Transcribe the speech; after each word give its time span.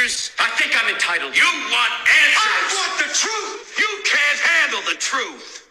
answers? 0.00 0.30
I 0.38 0.48
think 0.50 0.72
I'm 0.76 0.88
entitled. 0.92 1.34
You 1.36 1.44
want 1.44 1.92
answers? 2.24 2.36
I 2.36 2.74
want 2.74 2.98
the 2.98 3.04
truth. 3.14 3.78
You 3.78 4.02
can't 4.04 4.40
handle 4.40 4.82
the 4.92 4.98
truth. 4.98 5.68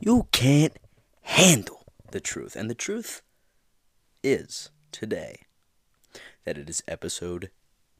You 0.00 0.28
can't 0.32 0.76
handle 1.22 1.86
the 2.10 2.20
truth. 2.20 2.56
And 2.56 2.68
the 2.70 2.74
truth 2.74 3.22
is 4.22 4.68
today 4.92 5.40
that 6.44 6.58
it 6.58 6.68
is 6.68 6.82
episode 6.88 7.50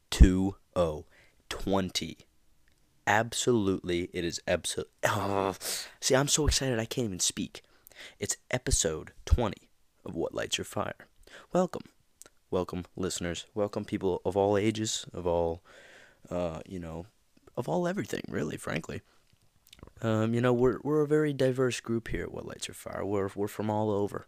2020. 0.09 2.17
Absolutely, 3.07 4.09
it 4.13 4.23
is 4.23 4.39
episode. 4.47 4.85
Oh, 5.03 5.55
see, 5.99 6.15
I'm 6.15 6.27
so 6.27 6.45
excited 6.47 6.79
I 6.79 6.85
can't 6.85 7.05
even 7.05 7.19
speak. 7.19 7.63
It's 8.19 8.37
episode 8.49 9.11
20 9.25 9.69
of 10.05 10.15
What 10.15 10.33
Lights 10.33 10.57
Your 10.57 10.65
Fire. 10.65 11.07
Welcome. 11.53 11.83
Welcome, 12.51 12.83
listeners. 12.97 13.45
Welcome, 13.55 13.85
people 13.85 14.21
of 14.25 14.35
all 14.35 14.57
ages, 14.57 15.05
of 15.13 15.25
all, 15.25 15.63
uh, 16.29 16.59
you 16.67 16.79
know, 16.79 17.05
of 17.55 17.69
all 17.69 17.87
everything, 17.87 18.23
really, 18.27 18.57
frankly. 18.57 19.01
Um, 20.01 20.33
you 20.33 20.41
know, 20.41 20.51
we're 20.51 20.79
we're 20.83 20.99
a 20.99 21.07
very 21.07 21.31
diverse 21.31 21.79
group 21.79 22.09
here 22.09 22.23
at 22.23 22.33
What 22.33 22.45
Lights 22.45 22.67
Your 22.67 22.75
Fire. 22.75 23.05
We're 23.05 23.29
we're 23.35 23.47
from 23.47 23.69
all 23.69 23.89
over, 23.89 24.27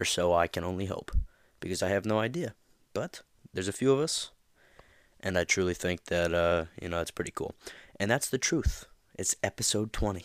or 0.00 0.04
so 0.04 0.34
I 0.34 0.48
can 0.48 0.64
only 0.64 0.86
hope, 0.86 1.12
because 1.60 1.80
I 1.80 1.90
have 1.90 2.04
no 2.04 2.18
idea. 2.18 2.56
But 2.92 3.22
there's 3.54 3.68
a 3.68 3.72
few 3.72 3.92
of 3.92 4.00
us, 4.00 4.32
and 5.20 5.38
I 5.38 5.44
truly 5.44 5.74
think 5.74 6.06
that 6.06 6.34
uh, 6.34 6.64
you 6.82 6.88
know 6.88 7.00
it's 7.00 7.12
pretty 7.12 7.32
cool. 7.32 7.54
And 8.00 8.10
that's 8.10 8.28
the 8.28 8.38
truth. 8.38 8.86
It's 9.16 9.36
episode 9.44 9.92
twenty. 9.92 10.24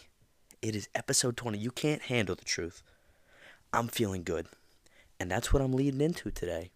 It 0.64 0.76
is 0.76 0.90
episode 0.96 1.38
twenty. 1.38 1.60
You 1.60 1.70
can't 1.70 2.02
handle 2.02 2.36
the 2.36 2.44
truth. 2.44 2.82
I'm 3.72 3.88
feeling 3.88 4.24
good, 4.24 4.48
and 5.20 5.30
that's 5.30 5.54
what 5.54 5.62
I'm 5.62 5.74
leading 5.74 6.02
into 6.02 6.32
today. 6.32 6.72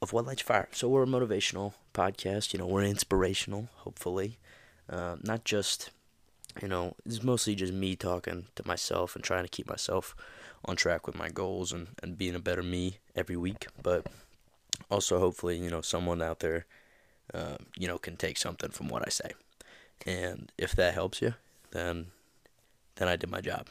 Of 0.00 0.12
What 0.12 0.26
Lights 0.26 0.42
Fire. 0.42 0.68
So 0.72 0.88
we're 0.88 1.02
a 1.02 1.06
motivational 1.06 1.74
podcast. 1.92 2.52
You 2.52 2.60
know, 2.60 2.66
we're 2.66 2.82
inspirational. 2.84 3.68
Hopefully, 3.78 4.38
uh, 4.88 5.16
not 5.22 5.44
just 5.44 5.90
you 6.62 6.68
know, 6.68 6.94
it's 7.04 7.22
mostly 7.22 7.54
just 7.54 7.72
me 7.72 7.94
talking 7.94 8.46
to 8.56 8.66
myself 8.66 9.14
and 9.14 9.24
trying 9.24 9.44
to 9.44 9.48
keep 9.48 9.68
myself 9.68 10.16
on 10.64 10.76
track 10.76 11.06
with 11.06 11.16
my 11.16 11.28
goals 11.28 11.72
and, 11.72 11.88
and 12.02 12.18
being 12.18 12.34
a 12.34 12.40
better 12.40 12.62
me 12.62 12.98
every 13.14 13.36
week. 13.36 13.68
But 13.80 14.06
also, 14.90 15.18
hopefully, 15.18 15.58
you 15.58 15.70
know, 15.70 15.80
someone 15.80 16.22
out 16.22 16.40
there, 16.40 16.66
uh, 17.32 17.56
you 17.76 17.86
know, 17.86 17.98
can 17.98 18.16
take 18.16 18.38
something 18.38 18.70
from 18.70 18.88
what 18.88 19.06
I 19.06 19.10
say. 19.10 19.32
And 20.06 20.50
if 20.58 20.74
that 20.76 20.94
helps 20.94 21.20
you, 21.20 21.34
then 21.70 22.06
then 22.96 23.08
I 23.08 23.16
did 23.16 23.30
my 23.30 23.40
job. 23.40 23.68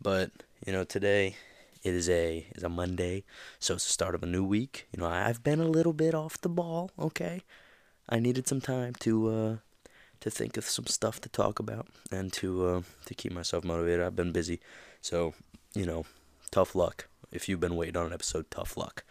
But 0.00 0.30
you 0.64 0.72
know, 0.72 0.84
today 0.84 1.36
it 1.86 1.94
is 1.94 2.08
a 2.10 2.46
is 2.56 2.64
a 2.64 2.68
Monday, 2.68 3.22
so 3.60 3.74
it's 3.74 3.86
the 3.86 3.92
start 3.92 4.16
of 4.16 4.22
a 4.24 4.26
new 4.26 4.42
week. 4.42 4.88
You 4.92 5.00
know, 5.00 5.08
I've 5.08 5.44
been 5.44 5.60
a 5.60 5.68
little 5.68 5.92
bit 5.92 6.14
off 6.14 6.40
the 6.40 6.48
ball. 6.48 6.90
Okay, 6.98 7.42
I 8.08 8.18
needed 8.18 8.48
some 8.48 8.60
time 8.60 8.94
to. 9.00 9.28
Uh, 9.28 9.56
to 10.18 10.30
think 10.30 10.56
of 10.56 10.64
some 10.64 10.86
stuff 10.86 11.20
to 11.20 11.28
talk 11.28 11.58
about 11.58 11.88
and 12.10 12.32
to 12.32 12.66
uh, 12.66 12.82
to 13.04 13.14
keep 13.14 13.32
myself 13.32 13.64
motivated. 13.64 14.00
I've 14.00 14.16
been 14.16 14.32
busy, 14.32 14.60
so 15.02 15.34
you 15.74 15.84
know, 15.84 16.06
tough 16.50 16.74
luck. 16.74 17.06
If 17.30 17.50
you've 17.50 17.60
been 17.60 17.76
waiting 17.76 17.98
on 17.98 18.06
an 18.06 18.14
episode, 18.14 18.50
tough 18.50 18.78
luck. 18.78 19.04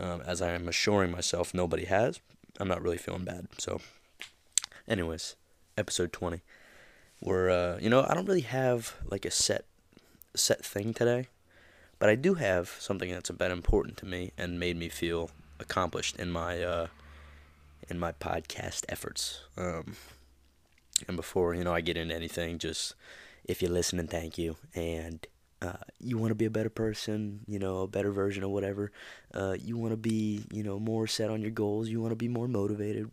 Um, 0.00 0.20
as 0.26 0.42
I 0.42 0.50
am 0.50 0.66
assuring 0.66 1.12
myself, 1.12 1.54
nobody 1.54 1.84
has. 1.84 2.18
I'm 2.58 2.66
not 2.66 2.82
really 2.82 2.98
feeling 2.98 3.24
bad. 3.24 3.46
So, 3.56 3.80
anyways, 4.88 5.36
episode 5.78 6.12
20. 6.12 6.42
We're 7.20 7.48
uh, 7.48 7.78
you 7.80 7.88
know, 7.88 8.04
I 8.08 8.14
don't 8.14 8.26
really 8.26 8.40
have 8.40 8.96
like 9.06 9.24
a 9.24 9.30
set 9.30 9.64
set 10.34 10.64
thing 10.64 10.92
today, 10.92 11.28
but 12.02 12.10
I 12.10 12.16
do 12.16 12.34
have 12.34 12.68
something 12.80 13.12
that's 13.12 13.30
been 13.30 13.52
important 13.52 13.96
to 13.98 14.06
me 14.06 14.32
and 14.36 14.58
made 14.58 14.76
me 14.76 14.88
feel 14.88 15.30
accomplished 15.60 16.16
in 16.16 16.32
my 16.32 16.60
uh, 16.60 16.88
in 17.88 17.96
my 17.96 18.10
podcast 18.10 18.84
efforts. 18.88 19.42
Um, 19.56 19.94
and 21.06 21.16
before 21.16 21.54
you 21.54 21.62
know 21.62 21.72
I 21.72 21.80
get 21.80 21.96
into 21.96 22.12
anything, 22.12 22.58
just 22.58 22.96
if 23.44 23.62
you're 23.62 23.70
listening, 23.70 24.08
thank 24.08 24.36
you. 24.36 24.56
And 24.74 25.24
uh, 25.62 25.74
you 26.00 26.18
want 26.18 26.32
to 26.32 26.34
be 26.34 26.44
a 26.44 26.50
better 26.50 26.70
person, 26.70 27.42
you 27.46 27.60
know, 27.60 27.82
a 27.82 27.86
better 27.86 28.10
version 28.10 28.42
of 28.42 28.50
whatever. 28.50 28.90
Uh, 29.32 29.54
you 29.56 29.76
want 29.76 29.92
to 29.92 29.96
be, 29.96 30.42
you 30.50 30.64
know, 30.64 30.80
more 30.80 31.06
set 31.06 31.30
on 31.30 31.40
your 31.40 31.52
goals. 31.52 31.88
You 31.88 32.00
want 32.00 32.10
to 32.10 32.16
be 32.16 32.26
more 32.26 32.48
motivated. 32.48 33.12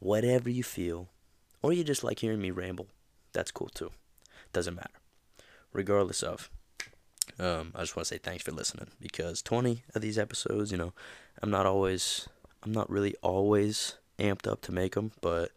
Whatever 0.00 0.50
you 0.50 0.64
feel, 0.64 1.08
or 1.62 1.72
you 1.72 1.82
just 1.82 2.04
like 2.04 2.18
hearing 2.18 2.42
me 2.42 2.50
ramble, 2.50 2.88
that's 3.32 3.50
cool 3.50 3.70
too. 3.70 3.90
Doesn't 4.52 4.74
matter. 4.74 5.00
Regardless 5.72 6.22
of, 6.22 6.50
um, 7.38 7.72
I 7.74 7.80
just 7.80 7.96
want 7.96 8.06
to 8.08 8.14
say 8.14 8.18
thanks 8.18 8.42
for 8.42 8.52
listening 8.52 8.88
because 9.00 9.42
20 9.42 9.82
of 9.94 10.02
these 10.02 10.18
episodes, 10.18 10.72
you 10.72 10.78
know, 10.78 10.92
I'm 11.42 11.50
not 11.50 11.66
always, 11.66 12.28
I'm 12.62 12.72
not 12.72 12.90
really 12.90 13.14
always 13.22 13.94
amped 14.18 14.46
up 14.50 14.60
to 14.62 14.72
make 14.72 14.94
them, 14.94 15.12
but 15.20 15.50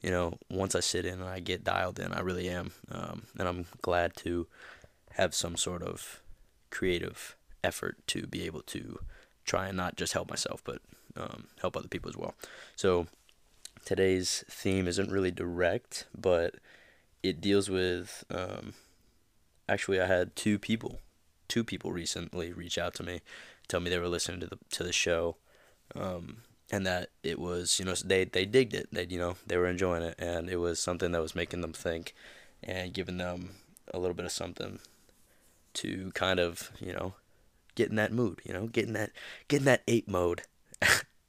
you 0.00 0.10
know, 0.10 0.38
once 0.50 0.74
I 0.74 0.80
sit 0.80 1.04
in 1.04 1.20
and 1.20 1.28
I 1.28 1.40
get 1.40 1.64
dialed 1.64 1.98
in, 1.98 2.12
I 2.12 2.20
really 2.20 2.48
am. 2.48 2.72
Um, 2.90 3.24
and 3.38 3.46
I'm 3.46 3.66
glad 3.82 4.16
to 4.18 4.46
have 5.12 5.34
some 5.34 5.56
sort 5.56 5.82
of 5.82 6.22
creative 6.70 7.36
effort 7.62 7.98
to 8.06 8.26
be 8.26 8.46
able 8.46 8.62
to 8.62 9.00
try 9.44 9.68
and 9.68 9.76
not 9.76 9.96
just 9.96 10.14
help 10.14 10.30
myself, 10.30 10.62
but 10.64 10.80
um, 11.16 11.48
help 11.60 11.76
other 11.76 11.88
people 11.88 12.08
as 12.08 12.16
well. 12.16 12.34
So 12.76 13.08
today's 13.84 14.44
theme 14.48 14.88
isn't 14.88 15.10
really 15.10 15.30
direct, 15.30 16.06
but 16.18 16.54
it 17.22 17.40
deals 17.40 17.68
with. 17.68 18.24
Um, 18.30 18.74
actually, 19.70 20.00
I 20.00 20.06
had 20.06 20.36
two 20.36 20.58
people, 20.58 21.00
two 21.48 21.64
people 21.64 21.92
recently 21.92 22.52
reach 22.52 22.78
out 22.78 22.94
to 22.94 23.02
me, 23.02 23.20
tell 23.68 23.80
me 23.80 23.90
they 23.90 23.98
were 23.98 24.08
listening 24.08 24.40
to 24.40 24.46
the 24.46 24.58
to 24.70 24.82
the 24.82 24.92
show. 24.92 25.36
Um, 25.94 26.38
and 26.70 26.86
that 26.86 27.10
it 27.22 27.38
was 27.38 27.78
you 27.78 27.84
know 27.84 27.94
they 27.94 28.24
they 28.24 28.44
digged 28.44 28.74
it. 28.74 28.88
They 28.92 29.06
you 29.06 29.18
know 29.18 29.36
they 29.46 29.56
were 29.56 29.66
enjoying 29.66 30.02
it 30.02 30.14
and 30.18 30.48
it 30.48 30.56
was 30.56 30.78
something 30.78 31.12
that 31.12 31.22
was 31.22 31.34
making 31.34 31.60
them 31.60 31.72
think 31.72 32.14
and 32.62 32.92
giving 32.92 33.18
them 33.18 33.50
a 33.92 33.98
little 33.98 34.14
bit 34.14 34.26
of 34.26 34.32
something 34.32 34.78
to 35.74 36.10
kind 36.14 36.38
of 36.40 36.70
you 36.80 36.92
know 36.92 37.14
get 37.74 37.88
in 37.88 37.96
that 37.96 38.12
mood 38.12 38.40
you 38.44 38.52
know 38.52 38.66
getting 38.66 38.92
that 38.92 39.10
getting 39.48 39.66
that 39.66 39.82
ape 39.88 40.08
mode. 40.08 40.42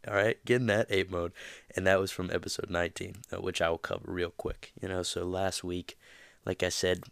All 0.08 0.16
right? 0.16 0.44
Getting 0.46 0.66
that 0.68 0.88
ape 0.90 1.12
mode. 1.12 1.32
And 1.76 1.86
that 1.86 2.00
was 2.00 2.12
from 2.12 2.32
episode 2.32 2.72
19 2.72 3.18
uh, 3.32 3.42
which 3.42 3.62
i 3.62 3.70
will 3.70 3.78
cover 3.78 4.12
real 4.12 4.32
quick 4.32 4.72
you 4.82 4.88
know? 4.88 5.04
So 5.04 5.26
last 5.26 5.64
week 5.64 5.98
like 6.46 6.64
i 6.64 6.70
said 6.70 7.04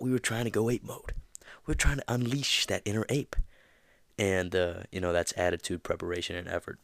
we 0.00 0.10
were 0.10 0.18
trying 0.18 0.44
to 0.44 0.50
go 0.50 0.70
ape 0.70 0.84
mode 0.84 1.12
we 1.66 1.72
are 1.72 1.76
trying 1.76 1.98
to 1.98 2.04
unleash 2.08 2.66
that 2.66 2.82
inner 2.84 3.04
ape 3.08 3.36
and 4.18 4.54
uh, 4.54 4.82
you 4.90 5.00
know 5.00 5.12
that's 5.12 5.32
attitude 5.36 5.82
preparation 5.82 6.36
and 6.36 6.48
effort 6.48 6.78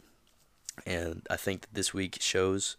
and 0.86 1.26
I 1.30 1.36
think 1.36 1.62
that 1.62 1.74
this 1.74 1.94
week 1.94 2.18
shows 2.20 2.76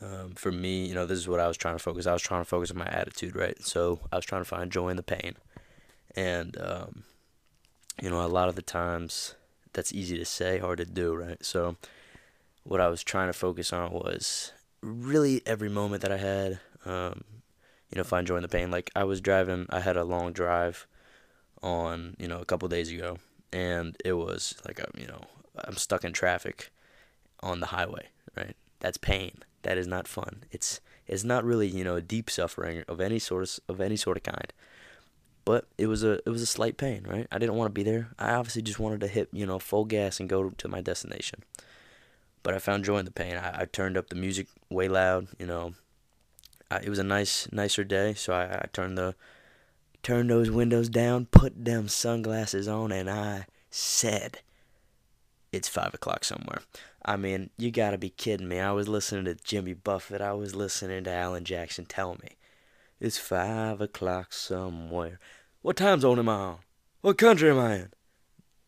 um, 0.00 0.32
for 0.34 0.50
me, 0.50 0.86
you 0.86 0.94
know, 0.94 1.04
this 1.04 1.18
is 1.18 1.28
what 1.28 1.40
I 1.40 1.48
was 1.48 1.56
trying 1.56 1.74
to 1.74 1.82
focus. 1.82 2.06
I 2.06 2.12
was 2.12 2.22
trying 2.22 2.40
to 2.40 2.48
focus 2.48 2.70
on 2.70 2.78
my 2.78 2.86
attitude, 2.86 3.36
right? 3.36 3.60
So 3.62 4.00
I 4.10 4.16
was 4.16 4.24
trying 4.24 4.40
to 4.40 4.48
find 4.48 4.72
joy 4.72 4.88
in 4.88 4.96
the 4.96 5.02
pain, 5.02 5.34
and 6.16 6.56
um, 6.60 7.04
you 8.00 8.08
know, 8.08 8.24
a 8.24 8.28
lot 8.28 8.48
of 8.48 8.56
the 8.56 8.62
times 8.62 9.34
that's 9.72 9.92
easy 9.92 10.18
to 10.18 10.24
say, 10.24 10.58
hard 10.58 10.78
to 10.78 10.86
do, 10.86 11.14
right? 11.14 11.44
So 11.44 11.76
what 12.64 12.80
I 12.80 12.88
was 12.88 13.02
trying 13.02 13.28
to 13.28 13.32
focus 13.32 13.72
on 13.72 13.92
was 13.92 14.52
really 14.82 15.42
every 15.46 15.68
moment 15.68 16.02
that 16.02 16.12
I 16.12 16.16
had, 16.16 16.60
um, 16.84 17.24
you 17.92 17.98
know, 17.98 18.04
find 18.04 18.26
joy 18.26 18.36
in 18.36 18.42
the 18.42 18.48
pain. 18.48 18.70
Like 18.70 18.90
I 18.96 19.04
was 19.04 19.20
driving, 19.20 19.66
I 19.70 19.80
had 19.80 19.96
a 19.96 20.04
long 20.04 20.32
drive 20.32 20.86
on, 21.62 22.16
you 22.18 22.26
know, 22.26 22.40
a 22.40 22.44
couple 22.44 22.68
days 22.68 22.90
ago, 22.90 23.18
and 23.52 23.96
it 24.04 24.14
was 24.14 24.54
like, 24.66 24.80
you 24.96 25.06
know, 25.06 25.20
I'm 25.56 25.76
stuck 25.76 26.04
in 26.04 26.12
traffic 26.12 26.70
on 27.40 27.60
the 27.60 27.66
highway, 27.66 28.08
right? 28.36 28.56
That's 28.80 28.96
pain. 28.96 29.38
That 29.62 29.78
is 29.78 29.86
not 29.86 30.08
fun. 30.08 30.44
It's 30.50 30.80
it's 31.06 31.24
not 31.24 31.44
really 31.44 31.68
you 31.68 31.84
know 31.84 32.00
deep 32.00 32.30
suffering 32.30 32.84
of 32.88 33.00
any 33.00 33.18
sort 33.18 33.42
of, 33.42 33.60
of 33.68 33.80
any 33.80 33.96
sort 33.96 34.16
of 34.16 34.22
kind. 34.22 34.52
But 35.44 35.66
it 35.76 35.86
was 35.86 36.02
a 36.04 36.20
it 36.26 36.30
was 36.30 36.42
a 36.42 36.46
slight 36.46 36.76
pain, 36.76 37.04
right? 37.08 37.26
I 37.30 37.38
didn't 37.38 37.56
want 37.56 37.68
to 37.68 37.72
be 37.72 37.82
there. 37.82 38.08
I 38.18 38.34
obviously 38.34 38.62
just 38.62 38.78
wanted 38.78 39.00
to 39.00 39.08
hit 39.08 39.28
you 39.32 39.46
know 39.46 39.58
full 39.58 39.84
gas 39.84 40.20
and 40.20 40.28
go 40.28 40.50
to 40.50 40.68
my 40.68 40.80
destination. 40.80 41.42
But 42.42 42.54
I 42.54 42.58
found 42.58 42.84
joy 42.84 42.98
in 42.98 43.04
the 43.04 43.12
pain. 43.12 43.36
I, 43.36 43.62
I 43.62 43.64
turned 43.66 43.96
up 43.96 44.08
the 44.08 44.16
music 44.16 44.48
way 44.68 44.88
loud. 44.88 45.28
You 45.38 45.46
know, 45.46 45.74
It 46.82 46.88
was 46.88 46.98
a 46.98 47.04
nice 47.04 47.48
nicer 47.52 47.84
day, 47.84 48.14
so 48.14 48.32
I, 48.32 48.44
I 48.44 48.66
turned 48.72 48.96
the 48.98 49.14
turned 50.02 50.30
those 50.30 50.50
windows 50.50 50.88
down, 50.88 51.26
put 51.26 51.64
them 51.64 51.88
sunglasses 51.88 52.68
on, 52.68 52.92
and 52.92 53.08
I 53.10 53.46
said, 53.70 54.40
"It's 55.52 55.68
five 55.68 55.94
o'clock 55.94 56.24
somewhere." 56.24 56.62
I 57.04 57.16
mean, 57.16 57.50
you 57.56 57.70
gotta 57.70 57.98
be 57.98 58.10
kidding 58.10 58.48
me. 58.48 58.60
I 58.60 58.72
was 58.72 58.88
listening 58.88 59.24
to 59.24 59.34
Jimmy 59.34 59.74
Buffett. 59.74 60.20
I 60.20 60.32
was 60.34 60.54
listening 60.54 61.04
to 61.04 61.10
Alan 61.12 61.44
Jackson 61.44 61.84
tell 61.84 62.14
me. 62.14 62.36
It's 63.00 63.18
five 63.18 63.80
o'clock 63.80 64.32
somewhere. 64.32 65.18
What 65.60 65.76
time 65.76 66.00
zone 66.00 66.20
am 66.20 66.28
I 66.28 66.34
on? 66.34 66.58
What 67.00 67.18
country 67.18 67.50
am 67.50 67.58
I 67.58 67.74
in? 67.74 67.92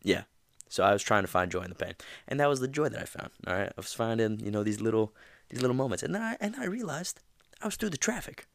Yeah. 0.03 0.23
So 0.67 0.83
I 0.83 0.91
was 0.91 1.03
trying 1.03 1.23
to 1.23 1.27
find 1.27 1.49
joy 1.49 1.61
in 1.61 1.69
the 1.69 1.75
pain. 1.75 1.93
And 2.27 2.39
that 2.41 2.49
was 2.49 2.59
the 2.59 2.67
joy 2.67 2.89
that 2.89 3.01
I 3.01 3.05
found. 3.05 3.29
All 3.47 3.55
right. 3.55 3.69
I 3.69 3.73
was 3.77 3.93
finding, 3.93 4.41
you 4.41 4.51
know, 4.51 4.63
these 4.63 4.81
little 4.81 5.13
these 5.49 5.61
little 5.61 5.75
moments. 5.75 6.03
And 6.03 6.13
then 6.13 6.21
I 6.21 6.35
and 6.41 6.55
I 6.57 6.65
realized 6.65 7.21
I 7.61 7.67
was 7.67 7.75
through 7.75 7.89
the 7.89 7.97
traffic. 7.97 8.47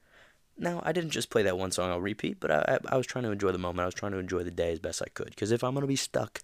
Now, 0.58 0.82
I 0.84 0.92
didn't 0.92 1.10
just 1.10 1.30
play 1.30 1.42
that 1.42 1.56
one 1.56 1.70
song 1.70 1.90
I'll 1.90 2.00
repeat, 2.00 2.38
but 2.38 2.50
I, 2.50 2.64
I, 2.68 2.94
I 2.94 2.96
was 2.96 3.06
trying 3.06 3.24
to 3.24 3.30
enjoy 3.30 3.50
the 3.50 3.58
moment. 3.58 3.80
I 3.80 3.86
was 3.86 3.94
trying 3.94 4.12
to 4.12 4.18
enjoy 4.18 4.42
the 4.42 4.50
day 4.50 4.72
as 4.72 4.78
best 4.78 5.00
I 5.00 5.08
could. 5.08 5.30
Because 5.30 5.52
if 5.52 5.64
I'm 5.64 5.72
going 5.72 5.82
to 5.82 5.88
be 5.88 5.96
stuck 5.96 6.42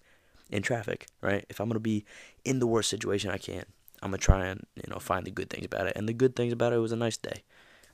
in 0.49 0.61
traffic, 0.61 1.07
right? 1.21 1.45
If 1.49 1.59
I'm 1.59 1.67
gonna 1.67 1.79
be 1.79 2.05
in 2.45 2.59
the 2.59 2.67
worst 2.67 2.89
situation 2.89 3.31
I 3.31 3.37
can, 3.37 3.65
I'm 4.01 4.11
gonna 4.11 4.17
try 4.17 4.47
and 4.47 4.65
you 4.75 4.89
know 4.89 4.99
find 4.99 5.25
the 5.25 5.31
good 5.31 5.49
things 5.49 5.65
about 5.65 5.87
it. 5.87 5.93
And 5.95 6.07
the 6.07 6.13
good 6.13 6.35
things 6.35 6.53
about 6.53 6.73
it 6.73 6.77
was 6.77 6.91
a 6.91 6.97
nice 6.97 7.17
day, 7.17 7.43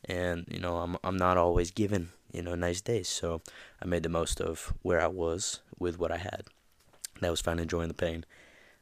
and 0.06 0.46
you 0.50 0.60
know 0.60 0.78
I'm 0.78 0.98
I'm 1.04 1.18
not 1.18 1.38
always 1.38 1.72
given 1.72 2.10
you 2.32 2.42
know 2.42 2.56
nice 2.56 2.82
days, 2.82 3.08
so 3.08 3.42
I 3.82 3.86
made 3.86 4.04
the 4.04 4.10
most 4.10 4.42
of 4.42 4.74
where 4.82 5.02
I 5.02 5.08
was 5.08 5.62
with 5.80 6.00
what 6.00 6.12
I 6.12 6.18
had. 6.18 6.44
That 7.22 7.32
was 7.32 7.42
fine, 7.42 7.60
enjoying 7.60 7.88
the 7.88 7.94
pain. 7.94 8.26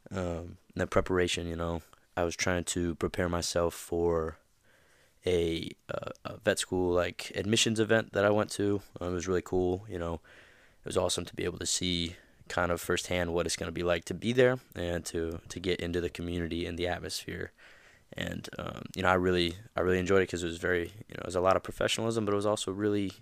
Um, 0.10 0.58
the 0.76 0.88
preparation, 0.88 1.48
you 1.48 1.56
know, 1.56 1.82
I 2.18 2.24
was 2.24 2.36
trying 2.36 2.64
to 2.66 2.96
prepare 2.96 3.30
myself 3.30 3.74
for 3.74 4.38
a, 5.26 5.70
uh, 5.94 6.12
a 6.26 6.38
vet 6.38 6.60
school 6.60 6.94
like 6.94 7.32
admissions 7.36 7.80
event 7.80 8.14
that 8.14 8.26
I 8.26 8.30
went 8.30 8.50
to. 8.52 8.82
it 9.00 9.12
was 9.12 9.28
really 9.28 9.42
cool. 9.42 9.86
You 9.90 10.00
know, 10.00 10.16
it 10.16 10.86
was 10.86 10.98
awesome 10.98 11.26
to 11.26 11.36
be 11.36 11.46
able 11.46 11.60
to 11.60 11.66
see 11.66 12.16
kind 12.48 12.72
of 12.72 12.82
firsthand 12.82 13.34
what 13.34 13.46
it's 13.46 13.56
going 13.56 13.70
to 13.70 13.74
be 13.74 13.84
like 13.84 14.04
to 14.04 14.14
be 14.14 14.34
there 14.34 14.60
and 14.76 15.06
to 15.06 15.40
to 15.48 15.60
get 15.60 15.80
into 15.80 16.02
the 16.02 16.10
community 16.10 16.66
and 16.66 16.78
the 16.78 16.88
atmosphere. 16.88 17.52
And 18.14 18.50
um, 18.60 18.84
you 18.96 19.04
know, 19.04 19.10
I 19.10 19.14
really 19.14 19.56
I 19.76 19.82
really 19.82 20.00
enjoyed 20.00 20.22
it 20.22 20.28
because 20.28 20.44
it 20.44 20.48
was 20.48 20.58
very 20.58 20.92
you 21.08 21.16
know 21.16 21.22
it 21.22 21.26
was 21.26 21.36
a 21.36 21.42
lot 21.42 21.56
of 21.56 21.64
professionalism, 21.64 22.26
but 22.26 22.34
it 22.34 22.36
was 22.36 22.46
also 22.46 22.72
really 22.72 23.14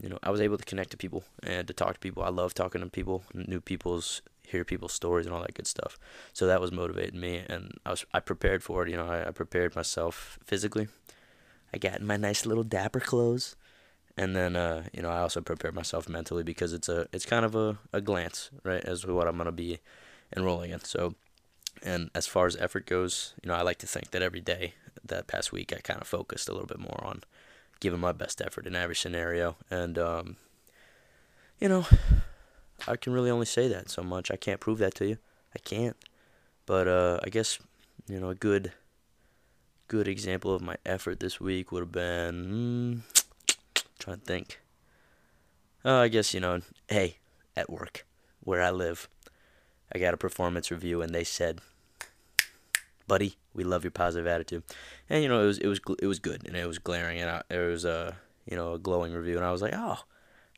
you 0.00 0.08
know 0.08 0.18
I 0.22 0.30
was 0.30 0.40
able 0.40 0.56
to 0.56 0.64
connect 0.64 0.90
to 0.92 0.96
people 0.96 1.24
and 1.42 1.66
to 1.68 1.74
talk 1.74 1.94
to 1.94 2.00
people. 2.00 2.22
I 2.22 2.30
love 2.30 2.54
talking 2.54 2.80
to 2.80 2.88
people, 2.88 3.24
new 3.34 3.60
people's 3.60 4.22
hear 4.46 4.64
people's 4.64 4.92
stories 4.92 5.26
and 5.26 5.34
all 5.34 5.42
that 5.42 5.54
good 5.54 5.66
stuff. 5.66 5.98
So 6.32 6.46
that 6.46 6.60
was 6.60 6.72
motivating 6.72 7.20
me, 7.20 7.42
and 7.48 7.72
I 7.84 7.90
was 7.90 8.04
I 8.12 8.20
prepared 8.20 8.62
for 8.62 8.82
it. 8.82 8.90
You 8.90 8.96
know, 8.96 9.06
I, 9.06 9.28
I 9.28 9.30
prepared 9.30 9.74
myself 9.74 10.38
physically. 10.44 10.88
I 11.72 11.78
got 11.78 12.00
in 12.00 12.06
my 12.06 12.16
nice 12.16 12.46
little 12.46 12.62
dapper 12.64 13.00
clothes, 13.00 13.56
and 14.16 14.36
then 14.36 14.56
uh, 14.56 14.84
you 14.92 15.02
know 15.02 15.10
I 15.10 15.20
also 15.20 15.40
prepared 15.40 15.74
myself 15.74 16.08
mentally 16.08 16.42
because 16.42 16.72
it's 16.72 16.88
a 16.88 17.08
it's 17.12 17.26
kind 17.26 17.44
of 17.44 17.54
a, 17.54 17.78
a 17.92 18.00
glance 18.00 18.50
right 18.62 18.84
as 18.84 19.02
to 19.02 19.14
what 19.14 19.26
I'm 19.26 19.36
gonna 19.36 19.52
be 19.52 19.80
enrolling 20.36 20.70
in. 20.70 20.80
So, 20.84 21.14
and 21.82 22.10
as 22.14 22.26
far 22.26 22.46
as 22.46 22.56
effort 22.56 22.86
goes, 22.86 23.34
you 23.42 23.48
know 23.48 23.54
I 23.54 23.62
like 23.62 23.78
to 23.78 23.86
think 23.86 24.10
that 24.12 24.22
every 24.22 24.40
day 24.40 24.74
that 25.04 25.26
past 25.26 25.52
week 25.52 25.72
I 25.72 25.80
kind 25.80 26.00
of 26.00 26.06
focused 26.06 26.48
a 26.48 26.52
little 26.52 26.66
bit 26.68 26.78
more 26.78 27.02
on 27.04 27.22
giving 27.80 28.00
my 28.00 28.12
best 28.12 28.40
effort 28.40 28.66
in 28.66 28.76
every 28.76 28.96
scenario, 28.96 29.56
and 29.70 29.98
um, 29.98 30.36
you 31.58 31.68
know 31.68 31.86
I 32.86 32.96
can 32.96 33.12
really 33.12 33.30
only 33.30 33.46
say 33.46 33.68
that 33.68 33.88
so 33.88 34.02
much. 34.02 34.30
I 34.30 34.36
can't 34.36 34.60
prove 34.60 34.78
that 34.78 34.94
to 34.96 35.06
you. 35.06 35.18
I 35.54 35.58
can't. 35.60 35.96
But 36.66 36.88
uh, 36.88 37.20
I 37.22 37.28
guess 37.28 37.58
you 38.08 38.20
know 38.20 38.28
a 38.28 38.34
good 38.34 38.72
good 39.88 40.08
example 40.08 40.54
of 40.54 40.62
my 40.62 40.76
effort 40.84 41.20
this 41.20 41.40
week 41.40 41.70
would 41.70 41.80
have 41.80 41.92
been 41.92 43.02
mm, 43.14 43.84
trying 43.98 44.18
to 44.18 44.24
think. 44.24 44.60
Uh, 45.84 45.98
I 45.98 46.08
guess 46.08 46.34
you 46.34 46.40
know, 46.40 46.60
hey, 46.88 47.18
at 47.56 47.70
work 47.70 48.06
where 48.40 48.62
I 48.62 48.70
live, 48.70 49.08
I 49.94 49.98
got 49.98 50.14
a 50.14 50.18
performance 50.18 50.70
review 50.70 51.00
and 51.02 51.14
they 51.14 51.24
said, 51.24 51.60
"Buddy, 53.06 53.36
we 53.54 53.64
love 53.64 53.84
your 53.84 53.90
positive 53.90 54.26
attitude," 54.26 54.62
and 55.08 55.22
you 55.22 55.28
know 55.28 55.42
it 55.42 55.46
was 55.46 55.58
it 55.58 55.68
was 55.68 55.80
it 56.00 56.06
was 56.06 56.18
good 56.18 56.46
and 56.46 56.56
it 56.56 56.66
was 56.66 56.78
glaring 56.78 57.20
and 57.20 57.30
I, 57.30 57.42
it 57.50 57.70
was 57.70 57.84
a 57.84 57.90
uh, 57.90 58.12
you 58.46 58.56
know 58.56 58.74
a 58.74 58.78
glowing 58.78 59.12
review 59.12 59.36
and 59.36 59.44
I 59.44 59.52
was 59.52 59.62
like, 59.62 59.74
oh, 59.74 60.00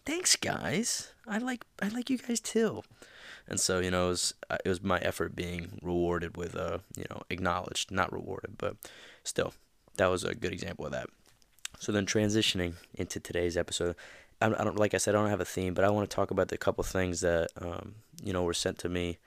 thanks 0.06 0.36
guys. 0.36 1.12
I 1.26 1.38
like 1.38 1.64
I 1.82 1.88
like 1.88 2.08
you 2.08 2.18
guys 2.18 2.40
too. 2.40 2.82
And 3.48 3.60
so 3.60 3.80
you 3.80 3.90
know 3.90 4.06
it 4.06 4.10
was 4.10 4.34
uh, 4.48 4.58
it 4.64 4.68
was 4.68 4.82
my 4.82 4.98
effort 5.00 5.36
being 5.36 5.78
rewarded 5.82 6.36
with 6.36 6.54
a 6.54 6.80
you 6.96 7.04
know 7.10 7.22
acknowledged, 7.28 7.90
not 7.90 8.12
rewarded, 8.12 8.56
but 8.56 8.76
still 9.24 9.52
that 9.96 10.06
was 10.06 10.24
a 10.24 10.34
good 10.34 10.52
example 10.52 10.86
of 10.86 10.92
that. 10.92 11.08
So 11.78 11.92
then 11.92 12.06
transitioning 12.06 12.74
into 12.94 13.20
today's 13.20 13.56
episode, 13.56 13.96
I, 14.40 14.46
I 14.46 14.64
don't 14.64 14.78
like 14.78 14.94
I 14.94 14.98
said 14.98 15.14
I 15.14 15.18
don't 15.18 15.30
have 15.30 15.40
a 15.40 15.44
theme, 15.44 15.74
but 15.74 15.84
I 15.84 15.90
want 15.90 16.08
to 16.08 16.14
talk 16.14 16.30
about 16.30 16.48
the 16.48 16.56
couple 16.56 16.84
things 16.84 17.20
that 17.20 17.50
um 17.60 17.96
you 18.22 18.32
know 18.32 18.44
were 18.44 18.54
sent 18.54 18.78
to 18.78 18.88
me 18.88 19.18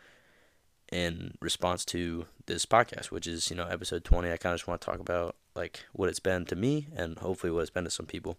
in 0.91 1.37
response 1.39 1.85
to 1.85 2.25
this 2.47 2.65
podcast, 2.65 3.11
which 3.11 3.27
is 3.27 3.49
you 3.49 3.55
know 3.55 3.67
episode 3.67 4.03
twenty. 4.03 4.31
I 4.31 4.37
kind 4.37 4.53
of 4.53 4.59
just 4.59 4.67
want 4.67 4.81
to 4.81 4.85
talk 4.85 4.99
about 4.99 5.35
like 5.55 5.85
what 5.93 6.09
it's 6.09 6.19
been 6.19 6.45
to 6.45 6.55
me 6.55 6.87
and 6.95 7.19
hopefully 7.19 7.51
what 7.51 7.61
it's 7.61 7.69
been 7.69 7.83
to 7.83 7.89
some 7.89 8.05
people. 8.05 8.37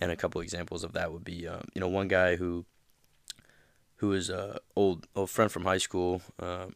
And 0.00 0.10
a 0.10 0.16
couple 0.16 0.40
examples 0.40 0.82
of 0.82 0.94
that 0.94 1.12
would 1.12 1.24
be, 1.24 1.46
um, 1.46 1.68
you 1.74 1.80
know, 1.80 1.88
one 1.88 2.08
guy 2.08 2.36
who 2.36 2.64
who 3.96 4.14
is 4.14 4.30
a 4.30 4.58
old 4.74 5.06
old 5.14 5.28
friend 5.28 5.52
from 5.52 5.64
high 5.64 5.78
school. 5.78 6.22
Um, 6.38 6.74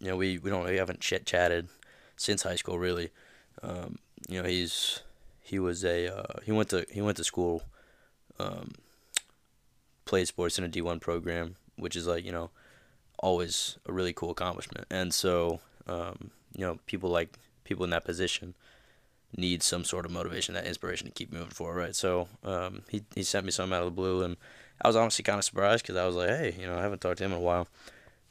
you 0.00 0.08
know, 0.08 0.16
we, 0.16 0.38
we 0.38 0.50
don't 0.50 0.66
we 0.66 0.76
haven't 0.76 1.00
chit 1.00 1.24
chatted 1.24 1.68
since 2.16 2.42
high 2.42 2.56
school 2.56 2.78
really. 2.78 3.10
Um, 3.62 3.98
you 4.28 4.42
know, 4.42 4.48
he's 4.48 5.00
he 5.40 5.60
was 5.60 5.84
a 5.84 6.14
uh, 6.14 6.40
he 6.42 6.50
went 6.50 6.70
to 6.70 6.84
he 6.90 7.00
went 7.00 7.16
to 7.18 7.24
school, 7.24 7.62
um, 8.40 8.72
played 10.04 10.26
sports 10.26 10.58
in 10.58 10.64
a 10.64 10.68
D 10.68 10.82
one 10.82 10.98
program, 10.98 11.54
which 11.76 11.94
is 11.94 12.08
like 12.08 12.24
you 12.24 12.32
know, 12.32 12.50
always 13.20 13.78
a 13.86 13.92
really 13.92 14.12
cool 14.12 14.30
accomplishment. 14.32 14.86
And 14.90 15.14
so, 15.14 15.60
um, 15.86 16.32
you 16.56 16.66
know, 16.66 16.80
people 16.86 17.08
like 17.08 17.38
people 17.62 17.84
in 17.84 17.90
that 17.90 18.04
position 18.04 18.54
need 19.36 19.62
some 19.62 19.84
sort 19.84 20.06
of 20.06 20.12
motivation, 20.12 20.54
that 20.54 20.66
inspiration 20.66 21.06
to 21.06 21.12
keep 21.12 21.32
moving 21.32 21.50
forward, 21.50 21.76
right? 21.76 21.96
So, 21.96 22.28
um, 22.44 22.82
he 22.88 23.04
he 23.14 23.22
sent 23.22 23.46
me 23.46 23.52
some 23.52 23.72
out 23.72 23.82
of 23.82 23.86
the 23.86 23.90
blue 23.90 24.22
and 24.22 24.36
I 24.82 24.88
was 24.88 24.96
honestly 24.96 25.22
kind 25.22 25.38
of 25.38 25.44
surprised 25.44 25.84
because 25.84 25.96
I 25.96 26.06
was 26.06 26.14
like, 26.14 26.28
hey, 26.28 26.54
you 26.58 26.66
know, 26.66 26.76
I 26.76 26.82
haven't 26.82 27.00
talked 27.00 27.18
to 27.18 27.24
him 27.24 27.32
in 27.32 27.38
a 27.38 27.40
while. 27.40 27.68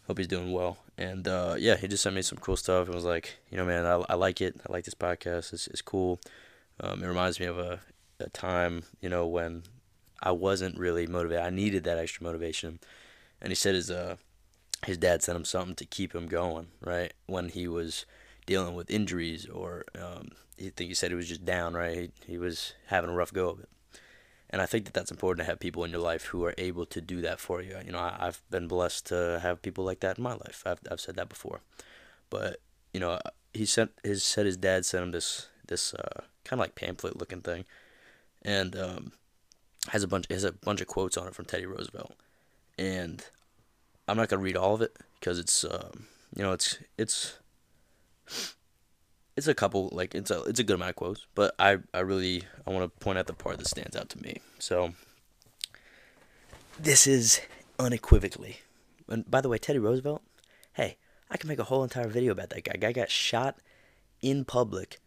Hope 0.07 0.17
he's 0.17 0.27
doing 0.27 0.51
well. 0.51 0.77
And 0.97 1.27
uh, 1.27 1.55
yeah, 1.57 1.77
he 1.77 1.87
just 1.87 2.03
sent 2.03 2.15
me 2.15 2.21
some 2.21 2.37
cool 2.37 2.57
stuff 2.57 2.87
and 2.87 2.95
was 2.95 3.05
like, 3.05 3.37
you 3.49 3.57
know, 3.57 3.65
man, 3.65 3.85
I, 3.85 4.03
I 4.09 4.15
like 4.15 4.41
it. 4.41 4.59
I 4.67 4.71
like 4.71 4.85
this 4.85 4.93
podcast. 4.93 5.53
It's, 5.53 5.67
it's 5.67 5.81
cool. 5.81 6.19
Um, 6.79 7.03
it 7.03 7.07
reminds 7.07 7.39
me 7.39 7.45
of 7.45 7.57
a, 7.57 7.79
a 8.19 8.29
time, 8.29 8.83
you 9.01 9.09
know, 9.09 9.25
when 9.25 9.63
I 10.21 10.31
wasn't 10.31 10.77
really 10.77 11.07
motivated. 11.07 11.43
I 11.43 11.49
needed 11.49 11.85
that 11.85 11.97
extra 11.97 12.23
motivation. 12.23 12.79
And 13.41 13.49
he 13.49 13.55
said 13.55 13.75
his 13.75 13.89
uh, 13.89 14.17
his 14.85 14.97
dad 14.97 15.23
sent 15.23 15.37
him 15.37 15.45
something 15.45 15.75
to 15.75 15.85
keep 15.85 16.13
him 16.13 16.27
going, 16.27 16.67
right? 16.81 17.13
When 17.25 17.49
he 17.49 17.67
was 17.67 18.05
dealing 18.45 18.75
with 18.75 18.91
injuries 18.91 19.47
or 19.47 19.85
um, 19.99 20.29
he 20.57 20.69
think 20.69 20.89
he 20.89 20.93
said 20.93 21.11
he 21.11 21.15
was 21.15 21.29
just 21.29 21.45
down, 21.45 21.73
right? 21.73 22.11
He, 22.25 22.33
he 22.33 22.37
was 22.37 22.73
having 22.87 23.09
a 23.09 23.13
rough 23.13 23.33
go 23.33 23.49
of 23.49 23.59
it 23.59 23.69
and 24.53 24.61
I 24.61 24.67
think 24.67 24.85
that 24.85 24.93
that's 24.93 25.09
important 25.09 25.43
to 25.43 25.49
have 25.49 25.59
people 25.59 25.83
in 25.83 25.89
your 25.89 25.99
life 25.99 26.25
who 26.25 26.45
are 26.45 26.53
able 26.59 26.85
to 26.85 27.01
do 27.01 27.21
that 27.21 27.39
for 27.39 27.59
you. 27.59 27.75
You 27.83 27.91
know, 27.91 27.99
I, 27.99 28.17
have 28.19 28.39
been 28.51 28.67
blessed 28.67 29.07
to 29.07 29.39
have 29.41 29.63
people 29.63 29.83
like 29.83 30.01
that 30.01 30.19
in 30.19 30.23
my 30.23 30.33
life. 30.33 30.61
I've 30.63 30.79
I've 30.91 31.01
said 31.01 31.15
that 31.15 31.27
before, 31.27 31.61
but 32.29 32.57
you 32.93 32.99
know, 32.99 33.19
he 33.51 33.65
sent 33.65 33.93
his 34.03 34.23
said 34.23 34.45
his 34.45 34.55
dad 34.55 34.85
sent 34.85 35.05
him 35.05 35.11
this 35.11 35.47
this 35.67 35.95
uh, 35.95 36.21
kind 36.45 36.59
of 36.59 36.65
like 36.65 36.75
pamphlet 36.75 37.17
looking 37.17 37.41
thing, 37.41 37.65
and 38.43 38.75
um, 38.75 39.13
has 39.87 40.03
a 40.03 40.07
bunch 40.07 40.27
has 40.29 40.43
a 40.43 40.51
bunch 40.51 40.81
of 40.81 40.87
quotes 40.87 41.17
on 41.17 41.27
it 41.27 41.33
from 41.33 41.45
Teddy 41.45 41.65
Roosevelt, 41.65 42.13
and 42.77 43.25
I'm 44.07 44.17
not 44.17 44.29
gonna 44.29 44.43
read 44.43 44.55
all 44.55 44.75
of 44.75 44.83
it 44.83 44.95
because 45.19 45.39
it's 45.39 45.63
um, 45.63 46.05
you 46.35 46.43
know 46.43 46.51
it's 46.51 46.77
it's 46.95 47.39
it's 49.35 49.47
a 49.47 49.53
couple 49.53 49.89
like 49.91 50.13
it's 50.15 50.31
a 50.31 50.41
it's 50.43 50.59
a 50.59 50.63
good 50.63 50.75
amount 50.75 50.91
of 50.91 50.95
quotes, 50.95 51.25
but 51.35 51.55
I 51.59 51.79
I 51.93 51.99
really 51.99 52.43
I 52.65 52.71
want 52.71 52.83
to 52.83 53.03
point 53.03 53.17
out 53.17 53.27
the 53.27 53.33
part 53.33 53.57
that 53.57 53.67
stands 53.67 53.95
out 53.95 54.09
to 54.09 54.21
me. 54.21 54.37
So 54.59 54.93
this 56.79 57.07
is 57.07 57.41
unequivocally, 57.79 58.57
and 59.07 59.29
by 59.29 59.41
the 59.41 59.49
way, 59.49 59.57
Teddy 59.57 59.79
Roosevelt. 59.79 60.21
Hey, 60.73 60.97
I 61.29 61.37
can 61.37 61.47
make 61.47 61.59
a 61.59 61.65
whole 61.65 61.83
entire 61.83 62.07
video 62.07 62.31
about 62.31 62.49
that 62.51 62.63
guy. 62.63 62.77
Guy 62.77 62.91
got 62.91 63.09
shot 63.09 63.57
in 64.21 64.45
public 64.45 64.99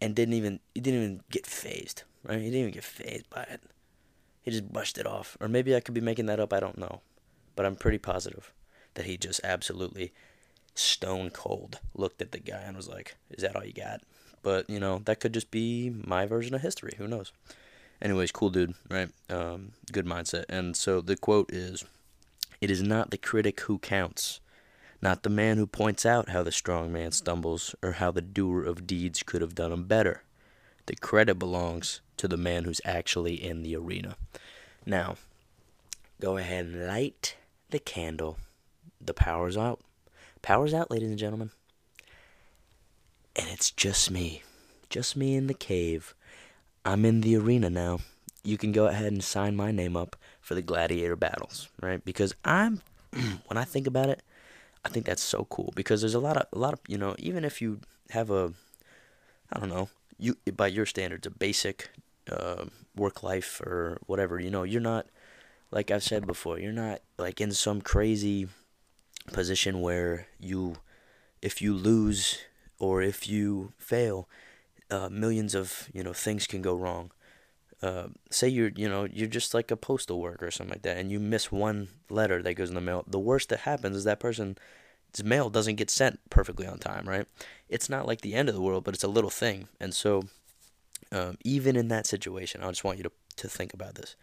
and 0.00 0.14
didn't 0.14 0.34
even 0.34 0.60
he 0.74 0.80
didn't 0.80 1.02
even 1.02 1.20
get 1.30 1.46
phased. 1.46 2.04
Right? 2.24 2.38
He 2.38 2.46
didn't 2.46 2.60
even 2.60 2.72
get 2.72 2.84
phased 2.84 3.30
by 3.30 3.42
it. 3.42 3.62
He 4.42 4.50
just 4.50 4.72
brushed 4.72 4.98
it 4.98 5.06
off. 5.06 5.36
Or 5.40 5.48
maybe 5.48 5.74
I 5.74 5.80
could 5.80 5.94
be 5.94 6.00
making 6.00 6.26
that 6.26 6.40
up. 6.40 6.52
I 6.52 6.60
don't 6.60 6.78
know, 6.78 7.00
but 7.56 7.66
I'm 7.66 7.76
pretty 7.76 7.98
positive 7.98 8.52
that 8.94 9.06
he 9.06 9.16
just 9.16 9.40
absolutely 9.44 10.12
stone 10.80 11.30
cold 11.30 11.78
looked 11.94 12.22
at 12.22 12.32
the 12.32 12.38
guy 12.38 12.62
and 12.62 12.76
was 12.76 12.88
like, 12.88 13.16
"Is 13.30 13.42
that 13.42 13.56
all 13.56 13.64
you 13.64 13.72
got?" 13.72 14.02
But 14.42 14.68
you 14.68 14.80
know, 14.80 15.02
that 15.04 15.20
could 15.20 15.34
just 15.34 15.50
be 15.50 15.90
my 15.90 16.26
version 16.26 16.54
of 16.54 16.62
history. 16.62 16.94
Who 16.98 17.06
knows? 17.06 17.32
Anyways, 18.00 18.32
cool 18.32 18.50
dude, 18.50 18.74
right? 18.88 19.10
Um, 19.28 19.72
good 19.92 20.06
mindset. 20.06 20.46
And 20.48 20.76
so 20.76 21.00
the 21.00 21.16
quote 21.16 21.52
is, 21.52 21.84
"It 22.60 22.70
is 22.70 22.82
not 22.82 23.10
the 23.10 23.18
critic 23.18 23.60
who 23.60 23.78
counts." 23.78 24.40
Not 25.02 25.22
the 25.22 25.30
man 25.30 25.56
who 25.56 25.66
points 25.66 26.04
out 26.04 26.28
how 26.28 26.42
the 26.42 26.52
strong 26.52 26.92
man 26.92 27.12
stumbles 27.12 27.74
or 27.82 27.92
how 27.92 28.10
the 28.10 28.20
doer 28.20 28.62
of 28.62 28.86
deeds 28.86 29.22
could 29.22 29.40
have 29.40 29.54
done 29.54 29.70
them 29.70 29.84
better. 29.84 30.24
The 30.84 30.96
credit 30.96 31.38
belongs 31.38 32.02
to 32.18 32.28
the 32.28 32.36
man 32.36 32.64
who's 32.64 32.82
actually 32.84 33.42
in 33.42 33.62
the 33.62 33.74
arena. 33.76 34.16
Now, 34.84 35.16
go 36.20 36.36
ahead 36.36 36.66
and 36.66 36.86
light 36.86 37.36
the 37.70 37.78
candle. 37.78 38.36
The 39.00 39.14
power's 39.14 39.56
out. 39.56 39.80
Power's 40.42 40.74
out, 40.74 40.90
ladies 40.90 41.10
and 41.10 41.18
gentlemen. 41.18 41.50
And 43.36 43.48
it's 43.48 43.70
just 43.70 44.10
me. 44.10 44.42
Just 44.88 45.16
me 45.16 45.36
in 45.36 45.46
the 45.46 45.54
cave. 45.54 46.14
I'm 46.84 47.04
in 47.04 47.20
the 47.20 47.36
arena 47.36 47.70
now. 47.70 48.00
You 48.42 48.56
can 48.56 48.72
go 48.72 48.86
ahead 48.86 49.12
and 49.12 49.22
sign 49.22 49.54
my 49.54 49.70
name 49.70 49.96
up 49.96 50.16
for 50.40 50.54
the 50.54 50.62
gladiator 50.62 51.16
battles, 51.16 51.68
right? 51.80 52.02
Because 52.04 52.34
I'm 52.44 52.80
when 53.46 53.56
I 53.56 53.64
think 53.64 53.86
about 53.86 54.08
it, 54.08 54.22
I 54.84 54.88
think 54.88 55.04
that's 55.04 55.22
so 55.22 55.46
cool 55.50 55.72
because 55.76 56.00
there's 56.00 56.14
a 56.14 56.20
lot 56.20 56.36
of 56.36 56.46
a 56.52 56.58
lot 56.58 56.72
of, 56.72 56.80
you 56.88 56.96
know, 56.96 57.14
even 57.18 57.44
if 57.44 57.60
you 57.60 57.80
have 58.10 58.30
a 58.30 58.52
I 59.52 59.60
don't 59.60 59.68
know, 59.68 59.90
you 60.18 60.36
by 60.54 60.68
your 60.68 60.86
standards 60.86 61.26
a 61.26 61.30
basic 61.30 61.90
uh, 62.30 62.64
work 62.96 63.22
life 63.22 63.60
or 63.60 63.98
whatever, 64.06 64.40
you 64.40 64.50
know, 64.50 64.62
you're 64.62 64.80
not 64.80 65.06
like 65.70 65.90
I've 65.90 66.02
said 66.02 66.26
before, 66.26 66.58
you're 66.58 66.72
not 66.72 67.00
like 67.18 67.40
in 67.40 67.52
some 67.52 67.82
crazy 67.82 68.48
position 69.32 69.80
where 69.80 70.26
you 70.38 70.76
if 71.42 71.62
you 71.62 71.74
lose 71.74 72.38
or 72.78 73.02
if 73.02 73.28
you 73.28 73.72
fail, 73.78 74.28
uh, 74.90 75.08
millions 75.08 75.54
of 75.54 75.88
you 75.92 76.02
know 76.02 76.12
things 76.12 76.46
can 76.46 76.62
go 76.62 76.74
wrong. 76.74 77.12
Uh, 77.82 78.08
say 78.30 78.48
you're 78.48 78.72
you 78.76 78.88
know 78.88 79.04
you're 79.04 79.28
just 79.28 79.54
like 79.54 79.70
a 79.70 79.76
postal 79.76 80.20
worker 80.20 80.46
or 80.46 80.50
something 80.50 80.74
like 80.74 80.82
that, 80.82 80.96
and 80.96 81.10
you 81.10 81.20
miss 81.20 81.50
one 81.50 81.88
letter 82.08 82.42
that 82.42 82.54
goes 82.54 82.68
in 82.68 82.74
the 82.74 82.80
mail. 82.80 83.04
The 83.06 83.18
worst 83.18 83.48
that 83.50 83.60
happens 83.60 83.96
is 83.96 84.04
that 84.04 84.20
person's 84.20 84.56
mail 85.24 85.48
doesn't 85.48 85.76
get 85.76 85.90
sent 85.90 86.20
perfectly 86.30 86.66
on 86.66 86.78
time, 86.78 87.08
right? 87.08 87.26
It's 87.68 87.88
not 87.88 88.06
like 88.06 88.20
the 88.20 88.34
end 88.34 88.48
of 88.48 88.54
the 88.54 88.60
world, 88.60 88.84
but 88.84 88.94
it's 88.94 89.04
a 89.04 89.08
little 89.08 89.30
thing, 89.30 89.68
and 89.78 89.94
so 89.94 90.24
um, 91.12 91.38
even 91.44 91.76
in 91.76 91.88
that 91.88 92.06
situation, 92.06 92.62
I 92.62 92.68
just 92.68 92.84
want 92.84 92.98
you 92.98 93.04
to 93.04 93.12
to 93.36 93.48
think 93.48 93.72
about 93.72 93.94
this. 93.94 94.16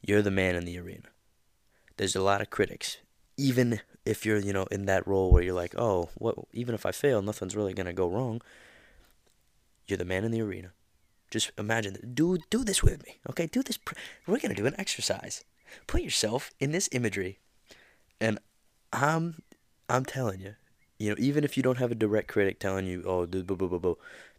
You're 0.00 0.22
the 0.22 0.30
man 0.30 0.54
in 0.54 0.64
the 0.64 0.78
arena. 0.78 1.08
There's 1.96 2.16
a 2.16 2.22
lot 2.22 2.40
of 2.40 2.50
critics, 2.50 2.98
even 3.36 3.80
if 4.04 4.24
you're 4.24 4.38
you 4.38 4.52
know 4.52 4.66
in 4.70 4.86
that 4.86 5.06
role 5.06 5.30
where 5.30 5.42
you're 5.42 5.54
like, 5.54 5.74
oh, 5.76 6.10
what? 6.16 6.36
Even 6.52 6.74
if 6.74 6.86
I 6.86 6.92
fail, 6.92 7.22
nothing's 7.22 7.56
really 7.56 7.74
gonna 7.74 7.92
go 7.92 8.08
wrong. 8.08 8.40
You're 9.86 9.98
the 9.98 10.04
man 10.04 10.24
in 10.24 10.30
the 10.30 10.40
arena. 10.40 10.72
Just 11.30 11.50
imagine, 11.58 12.12
do 12.14 12.38
do 12.50 12.64
this 12.64 12.82
with 12.82 13.04
me, 13.04 13.16
okay? 13.30 13.46
Do 13.46 13.62
this. 13.62 13.76
Pr- 13.76 13.94
We're 14.26 14.38
gonna 14.38 14.54
do 14.54 14.66
an 14.66 14.78
exercise. 14.78 15.44
Put 15.86 16.02
yourself 16.02 16.50
in 16.60 16.72
this 16.72 16.88
imagery, 16.92 17.38
and 18.20 18.38
I'm 18.92 19.42
I'm 19.88 20.04
telling 20.04 20.40
you, 20.40 20.54
you 20.98 21.10
know, 21.10 21.16
even 21.18 21.44
if 21.44 21.56
you 21.56 21.62
don't 21.62 21.78
have 21.78 21.90
a 21.90 21.96
direct 21.96 22.28
critic 22.28 22.58
telling 22.58 22.86
you, 22.86 23.02
oh, 23.06 23.26
blah, 23.26 23.42
blah, 23.42 23.68
blah, 23.68 23.78
blah, 23.78 23.94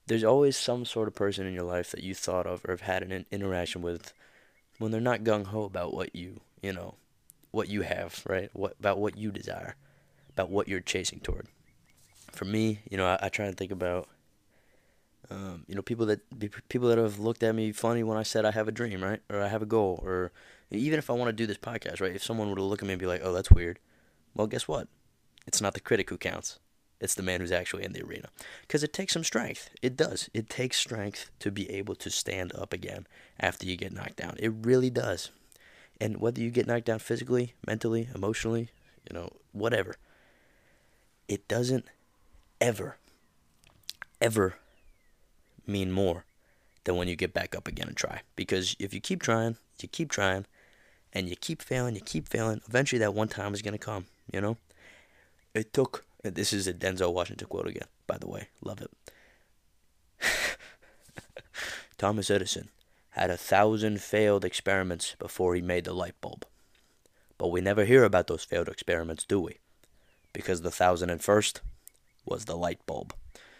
there's 0.07 0.23
always 0.23 0.57
some 0.57 0.85
sort 0.85 1.07
of 1.07 1.15
person 1.15 1.45
in 1.45 1.53
your 1.53 1.63
life 1.63 1.91
that 1.91 2.03
you 2.03 2.15
thought 2.15 2.47
of 2.47 2.63
or 2.65 2.71
have 2.71 2.81
had 2.81 3.03
an 3.03 3.25
interaction 3.31 3.81
with 3.81 4.13
when 4.77 4.91
they're 4.91 5.01
not 5.01 5.23
gung 5.23 5.47
ho 5.47 5.63
about 5.63 5.93
what 5.93 6.15
you, 6.15 6.41
you 6.61 6.73
know, 6.73 6.95
what 7.55 7.69
you 7.69 7.81
have, 7.81 8.21
right? 8.27 8.49
What 8.53 8.75
about 8.79 8.99
what 8.99 9.17
you 9.17 9.31
desire, 9.31 9.75
about 10.29 10.49
what 10.49 10.67
you're 10.67 10.81
chasing 10.81 11.21
toward. 11.21 11.47
For 12.33 12.43
me, 12.43 12.79
you 12.91 12.97
know, 12.97 13.05
I, 13.07 13.17
I 13.23 13.29
try 13.29 13.45
to 13.45 13.53
think 13.53 13.71
about, 13.71 14.09
um, 15.29 15.63
you 15.67 15.73
know, 15.73 15.81
people 15.81 16.05
that 16.07 16.19
people 16.67 16.89
that 16.89 16.97
have 16.97 17.17
looked 17.17 17.43
at 17.43 17.55
me 17.55 17.71
funny 17.71 18.03
when 18.03 18.17
I 18.17 18.23
said 18.23 18.43
I 18.43 18.51
have 18.51 18.67
a 18.67 18.73
dream, 18.73 19.01
right, 19.01 19.21
or 19.29 19.41
I 19.41 19.47
have 19.47 19.61
a 19.61 19.65
goal, 19.65 20.03
or 20.03 20.33
even 20.69 20.99
if 20.99 21.09
I 21.09 21.13
want 21.13 21.29
to 21.29 21.33
do 21.33 21.47
this 21.47 21.57
podcast, 21.57 22.01
right? 22.01 22.13
If 22.13 22.23
someone 22.23 22.49
were 22.49 22.57
to 22.57 22.61
look 22.61 22.81
at 22.81 22.87
me 22.87 22.93
and 22.93 22.99
be 22.99 23.07
like, 23.07 23.21
"Oh, 23.23 23.31
that's 23.31 23.49
weird," 23.49 23.79
well, 24.35 24.47
guess 24.47 24.67
what? 24.67 24.89
It's 25.47 25.61
not 25.61 25.73
the 25.73 25.79
critic 25.79 26.09
who 26.09 26.17
counts. 26.17 26.59
It's 26.99 27.15
the 27.15 27.23
man 27.23 27.39
who's 27.39 27.51
actually 27.51 27.85
in 27.85 27.93
the 27.93 28.03
arena. 28.03 28.29
Because 28.61 28.83
it 28.83 28.91
takes 28.91 29.13
some 29.13 29.23
strength. 29.23 29.69
It 29.81 29.95
does. 29.95 30.29
It 30.33 30.49
takes 30.49 30.77
strength 30.77 31.29
to 31.39 31.51
be 31.51 31.69
able 31.69 31.95
to 31.95 32.09
stand 32.09 32.53
up 32.55 32.73
again 32.73 33.05
after 33.39 33.65
you 33.65 33.77
get 33.77 33.93
knocked 33.93 34.15
down. 34.17 34.35
It 34.39 34.51
really 34.61 34.89
does. 34.89 35.29
And 35.99 36.17
whether 36.17 36.41
you 36.41 36.51
get 36.51 36.67
knocked 36.67 36.85
down 36.85 36.99
physically, 36.99 37.53
mentally, 37.65 38.09
emotionally, 38.13 38.69
you 39.09 39.17
know, 39.17 39.31
whatever, 39.53 39.95
it 41.27 41.47
doesn't 41.47 41.85
ever, 42.59 42.97
ever 44.21 44.55
mean 45.65 45.91
more 45.91 46.25
than 46.83 46.95
when 46.95 47.07
you 47.07 47.15
get 47.15 47.33
back 47.33 47.55
up 47.55 47.67
again 47.67 47.87
and 47.87 47.97
try. 47.97 48.21
Because 48.35 48.75
if 48.79 48.93
you 48.93 48.99
keep 48.99 49.21
trying, 49.21 49.57
you 49.81 49.87
keep 49.87 50.11
trying, 50.11 50.45
and 51.13 51.29
you 51.29 51.35
keep 51.35 51.61
failing, 51.61 51.95
you 51.95 52.01
keep 52.01 52.27
failing, 52.27 52.61
eventually 52.67 52.99
that 52.99 53.13
one 53.13 53.29
time 53.29 53.53
is 53.53 53.61
going 53.61 53.73
to 53.73 53.77
come, 53.77 54.05
you 54.31 54.41
know? 54.41 54.57
It 55.53 55.71
took 55.71 56.05
this 56.33 56.53
is 56.53 56.67
a 56.67 56.73
Denzel 56.73 57.13
Washington 57.13 57.47
quote 57.47 57.67
again, 57.67 57.87
by 58.07 58.17
the 58.17 58.27
way. 58.27 58.49
Love 58.61 58.81
it. 58.81 58.91
Thomas 61.97 62.29
Edison 62.31 62.69
had 63.15 63.29
a 63.29 63.37
thousand 63.37 64.01
failed 64.01 64.45
experiments 64.45 65.15
before 65.19 65.55
he 65.55 65.61
made 65.61 65.85
the 65.85 65.93
light 65.93 66.15
bulb. 66.21 66.45
But 67.37 67.49
we 67.49 67.61
never 67.61 67.85
hear 67.85 68.03
about 68.03 68.27
those 68.27 68.43
failed 68.43 68.69
experiments, 68.69 69.25
do 69.25 69.39
we? 69.39 69.59
Because 70.33 70.61
the 70.61 70.71
thousand 70.71 71.09
and 71.09 71.21
first 71.21 71.61
was 72.25 72.45
the 72.45 72.57
light 72.57 72.85
bulb. 72.85 73.13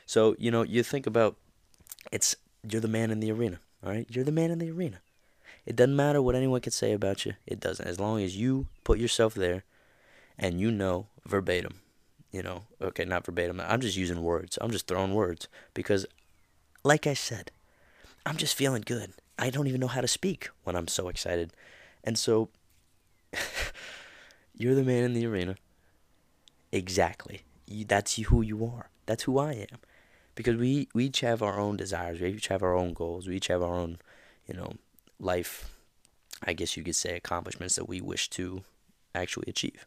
So, 0.05 0.35
you 0.38 0.51
know, 0.51 0.63
you 0.63 0.83
think 0.83 1.07
about 1.07 1.38
it's 2.12 2.35
you're 2.69 2.81
the 2.81 2.88
man 2.88 3.12
in 3.12 3.19
the 3.19 3.31
arena, 3.31 3.59
all 3.83 3.91
right? 3.91 4.07
You're 4.09 4.25
the 4.25 4.31
man 4.31 4.51
in 4.51 4.59
the 4.59 4.71
arena. 4.71 5.00
It 5.65 5.75
doesn't 5.75 5.95
matter 5.95 6.21
what 6.21 6.35
anyone 6.35 6.62
can 6.62 6.71
say 6.71 6.91
about 6.91 7.25
you. 7.25 7.33
It 7.47 7.59
doesn't. 7.59 7.88
As 7.88 8.00
long 8.00 8.21
as 8.21 8.38
you 8.38 8.67
put 8.83 9.00
yourself 9.00 9.33
there 9.33 9.63
and 10.38 10.59
you 10.59 10.69
know 10.69 11.07
verbatim 11.25 11.79
you 12.35 12.43
know, 12.43 12.63
okay, 12.81 13.05
not 13.05 13.25
verbatim. 13.25 13.62
I'm 13.62 13.79
just 13.79 13.95
using 13.95 14.21
words. 14.21 14.57
I'm 14.59 14.69
just 14.69 14.88
throwing 14.88 15.13
words 15.13 15.47
because, 15.74 16.05
like 16.83 17.07
I 17.07 17.13
said, 17.13 17.50
I'm 18.25 18.35
just 18.35 18.57
feeling 18.57 18.83
good. 18.85 19.13
I 19.37 19.49
don't 19.49 19.67
even 19.67 19.81
know 19.81 19.87
how 19.87 20.01
to 20.01 20.07
speak 20.07 20.49
when 20.63 20.75
I'm 20.75 20.87
so 20.87 21.09
excited. 21.09 21.53
And 22.03 22.17
so, 22.17 22.49
you're 24.57 24.75
the 24.75 24.83
man 24.83 25.03
in 25.03 25.13
the 25.13 25.25
arena. 25.25 25.55
Exactly. 26.71 27.41
You, 27.67 27.85
that's 27.85 28.15
who 28.15 28.41
you 28.41 28.65
are. 28.65 28.89
That's 29.05 29.23
who 29.23 29.37
I 29.39 29.53
am. 29.53 29.79
Because 30.35 30.55
we, 30.57 30.87
we 30.93 31.05
each 31.05 31.21
have 31.21 31.41
our 31.41 31.59
own 31.59 31.77
desires. 31.77 32.19
We 32.19 32.29
each 32.29 32.47
have 32.47 32.63
our 32.63 32.75
own 32.75 32.93
goals. 32.93 33.27
We 33.27 33.37
each 33.37 33.47
have 33.47 33.61
our 33.61 33.73
own, 33.73 33.97
you 34.47 34.53
know, 34.53 34.73
life, 35.19 35.75
I 36.43 36.53
guess 36.53 36.75
you 36.75 36.83
could 36.83 36.95
say, 36.95 37.15
accomplishments 37.15 37.75
that 37.75 37.87
we 37.87 38.01
wish 38.01 38.29
to 38.31 38.63
actually 39.13 39.45
achieve 39.47 39.85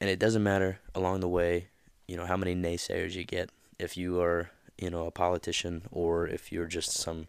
and 0.00 0.08
it 0.08 0.18
doesn't 0.18 0.42
matter 0.42 0.80
along 0.94 1.20
the 1.20 1.28
way, 1.28 1.68
you 2.08 2.16
know, 2.16 2.24
how 2.24 2.36
many 2.36 2.54
naysayers 2.54 3.14
you 3.14 3.24
get 3.24 3.50
if 3.78 3.96
you 3.96 4.20
are, 4.20 4.50
you 4.78 4.90
know, 4.90 5.06
a 5.06 5.10
politician 5.10 5.82
or 5.92 6.26
if 6.26 6.50
you're 6.50 6.66
just 6.66 6.92
some, 6.92 7.28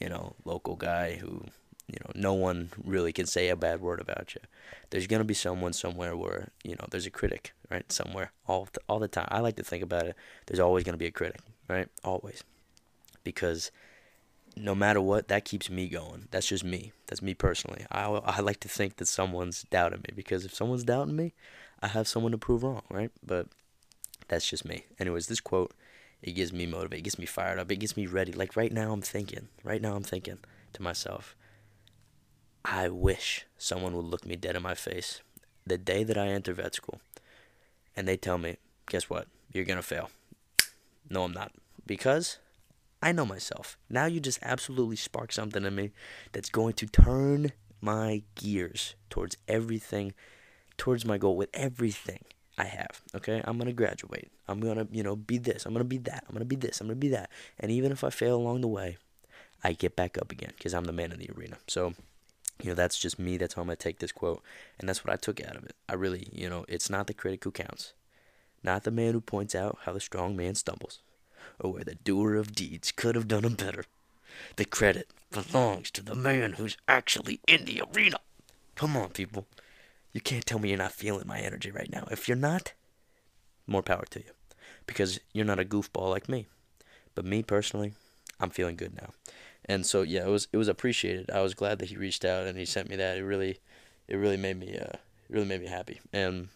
you 0.00 0.08
know, 0.08 0.34
local 0.44 0.76
guy 0.76 1.16
who, 1.16 1.44
you 1.86 1.98
know, 2.00 2.10
no 2.14 2.34
one 2.34 2.70
really 2.82 3.12
can 3.12 3.26
say 3.26 3.48
a 3.48 3.56
bad 3.56 3.80
word 3.80 4.00
about 4.00 4.34
you. 4.34 4.40
There's 4.90 5.06
gonna 5.06 5.24
be 5.24 5.34
someone 5.34 5.72
somewhere 5.72 6.16
where, 6.16 6.48
you 6.62 6.76
know, 6.76 6.86
there's 6.90 7.06
a 7.06 7.10
critic, 7.10 7.52
right? 7.70 7.90
Somewhere 7.90 8.32
all 8.46 8.68
the, 8.72 8.80
all 8.88 8.98
the 8.98 9.08
time. 9.08 9.28
I 9.30 9.40
like 9.40 9.56
to 9.56 9.64
think 9.64 9.82
about 9.82 10.06
it. 10.06 10.16
There's 10.46 10.60
always 10.60 10.84
gonna 10.84 10.96
be 10.96 11.06
a 11.06 11.10
critic, 11.10 11.40
right? 11.68 11.88
Always, 12.02 12.42
because 13.22 13.70
no 14.56 14.74
matter 14.74 15.00
what, 15.00 15.28
that 15.28 15.44
keeps 15.44 15.68
me 15.68 15.88
going. 15.88 16.28
That's 16.30 16.46
just 16.46 16.64
me. 16.64 16.92
That's 17.06 17.22
me 17.22 17.34
personally. 17.34 17.86
I 17.90 18.04
I 18.04 18.40
like 18.40 18.60
to 18.60 18.68
think 18.68 18.96
that 18.96 19.08
someone's 19.08 19.64
doubting 19.64 20.00
me 20.00 20.14
because 20.14 20.44
if 20.44 20.54
someone's 20.54 20.84
doubting 20.84 21.16
me, 21.16 21.34
I 21.82 21.88
have 21.88 22.08
someone 22.08 22.32
to 22.32 22.38
prove 22.38 22.62
wrong, 22.62 22.82
right? 22.90 23.10
But 23.24 23.48
that's 24.28 24.48
just 24.48 24.64
me. 24.64 24.86
Anyways, 24.98 25.26
this 25.26 25.40
quote, 25.40 25.72
it 26.24 26.32
gives 26.32 26.54
me 26.54 26.64
motivated, 26.64 27.00
it 27.00 27.02
gets 27.02 27.18
me 27.18 27.26
fired 27.26 27.58
up, 27.58 27.70
it 27.70 27.76
gets 27.76 27.98
me 27.98 28.06
ready. 28.06 28.32
Like 28.32 28.56
right 28.56 28.72
now, 28.72 28.92
I'm 28.92 29.02
thinking, 29.02 29.48
right 29.62 29.82
now, 29.82 29.94
I'm 29.94 30.02
thinking 30.02 30.38
to 30.72 30.82
myself, 30.82 31.36
I 32.64 32.88
wish 32.88 33.44
someone 33.58 33.94
would 33.94 34.06
look 34.06 34.24
me 34.24 34.34
dead 34.34 34.56
in 34.56 34.62
my 34.62 34.74
face 34.74 35.20
the 35.66 35.76
day 35.76 36.02
that 36.02 36.16
I 36.16 36.28
enter 36.28 36.54
vet 36.54 36.74
school 36.74 36.98
and 37.94 38.08
they 38.08 38.16
tell 38.16 38.38
me, 38.38 38.56
guess 38.88 39.10
what? 39.10 39.28
You're 39.52 39.66
going 39.66 39.76
to 39.76 39.82
fail. 39.82 40.10
No, 41.10 41.24
I'm 41.24 41.32
not. 41.32 41.52
Because 41.86 42.38
I 43.02 43.12
know 43.12 43.26
myself. 43.26 43.76
Now 43.90 44.06
you 44.06 44.18
just 44.18 44.38
absolutely 44.40 44.96
spark 44.96 45.30
something 45.30 45.62
in 45.62 45.74
me 45.74 45.90
that's 46.32 46.48
going 46.48 46.72
to 46.74 46.86
turn 46.86 47.52
my 47.82 48.22
gears 48.34 48.94
towards 49.10 49.36
everything 49.46 50.14
towards 50.78 51.04
my 51.04 51.18
goal 51.18 51.36
with 51.36 51.50
everything 51.52 52.24
I 52.56 52.64
have. 52.64 53.02
Okay, 53.14 53.42
I'm 53.44 53.58
gonna 53.58 53.72
graduate. 53.72 54.30
I'm 54.46 54.60
gonna, 54.60 54.86
you 54.92 55.02
know, 55.02 55.16
be 55.16 55.38
this. 55.38 55.66
I'm 55.66 55.72
gonna 55.72 55.84
be 55.84 55.98
that. 55.98 56.24
I'm 56.28 56.34
gonna 56.34 56.44
be 56.44 56.56
this. 56.56 56.80
I'm 56.80 56.86
gonna 56.86 56.96
be 56.96 57.08
that. 57.08 57.30
And 57.58 57.70
even 57.70 57.90
if 57.90 58.04
I 58.04 58.10
fail 58.10 58.36
along 58.36 58.60
the 58.60 58.68
way, 58.68 58.96
I 59.62 59.72
get 59.72 59.96
back 59.96 60.18
up 60.18 60.30
again 60.30 60.52
because 60.56 60.74
I'm 60.74 60.84
the 60.84 60.92
man 60.92 61.10
in 61.10 61.18
the 61.18 61.30
arena. 61.36 61.56
So, 61.66 61.94
you 62.62 62.68
know, 62.68 62.74
that's 62.74 62.98
just 62.98 63.18
me. 63.18 63.36
That's 63.36 63.54
how 63.54 63.62
I'm 63.62 63.68
gonna 63.68 63.76
take 63.76 63.98
this 63.98 64.12
quote, 64.12 64.42
and 64.78 64.88
that's 64.88 65.04
what 65.04 65.12
I 65.12 65.16
took 65.16 65.42
out 65.44 65.56
of 65.56 65.64
it. 65.64 65.74
I 65.88 65.94
really, 65.94 66.28
you 66.32 66.48
know, 66.48 66.64
it's 66.68 66.90
not 66.90 67.06
the 67.06 67.14
critic 67.14 67.42
who 67.44 67.50
counts, 67.50 67.92
not 68.62 68.84
the 68.84 68.90
man 68.90 69.14
who 69.14 69.20
points 69.20 69.54
out 69.54 69.78
how 69.82 69.92
the 69.92 70.00
strong 70.00 70.36
man 70.36 70.54
stumbles, 70.54 71.00
or 71.58 71.72
where 71.72 71.84
the 71.84 71.96
doer 71.96 72.36
of 72.36 72.54
deeds 72.54 72.92
could 72.92 73.16
have 73.16 73.28
done 73.28 73.44
him 73.44 73.54
better. 73.54 73.84
The 74.56 74.64
credit 74.64 75.08
belongs 75.30 75.90
to 75.92 76.02
the 76.02 76.14
man 76.14 76.54
who's 76.54 76.76
actually 76.86 77.40
in 77.48 77.64
the 77.64 77.82
arena. 77.92 78.18
Come 78.76 78.96
on, 78.96 79.10
people. 79.10 79.46
You 80.14 80.20
can't 80.20 80.46
tell 80.46 80.60
me 80.60 80.70
you're 80.70 80.78
not 80.78 80.92
feeling 80.92 81.26
my 81.26 81.40
energy 81.40 81.72
right 81.72 81.90
now. 81.90 82.06
If 82.10 82.28
you're 82.28 82.36
not, 82.36 82.72
more 83.66 83.82
power 83.82 84.04
to 84.10 84.20
you. 84.20 84.30
Because 84.86 85.18
you're 85.32 85.44
not 85.44 85.58
a 85.58 85.64
goofball 85.64 86.08
like 86.08 86.28
me. 86.28 86.46
But 87.16 87.24
me 87.24 87.42
personally, 87.42 87.94
I'm 88.40 88.50
feeling 88.50 88.76
good 88.76 88.94
now. 88.94 89.10
And 89.64 89.84
so 89.84 90.02
yeah, 90.02 90.24
it 90.24 90.30
was 90.30 90.48
it 90.52 90.56
was 90.56 90.68
appreciated. 90.68 91.30
I 91.30 91.42
was 91.42 91.54
glad 91.54 91.78
that 91.80 91.88
he 91.88 91.96
reached 91.96 92.24
out 92.24 92.46
and 92.46 92.56
he 92.56 92.64
sent 92.64 92.88
me 92.88 92.96
that. 92.96 93.18
It 93.18 93.24
really 93.24 93.58
it 94.08 94.16
really 94.16 94.36
made 94.36 94.58
me 94.58 94.78
uh 94.78 94.96
really 95.28 95.46
made 95.46 95.60
me 95.60 95.66
happy. 95.66 96.00
And 96.12 96.48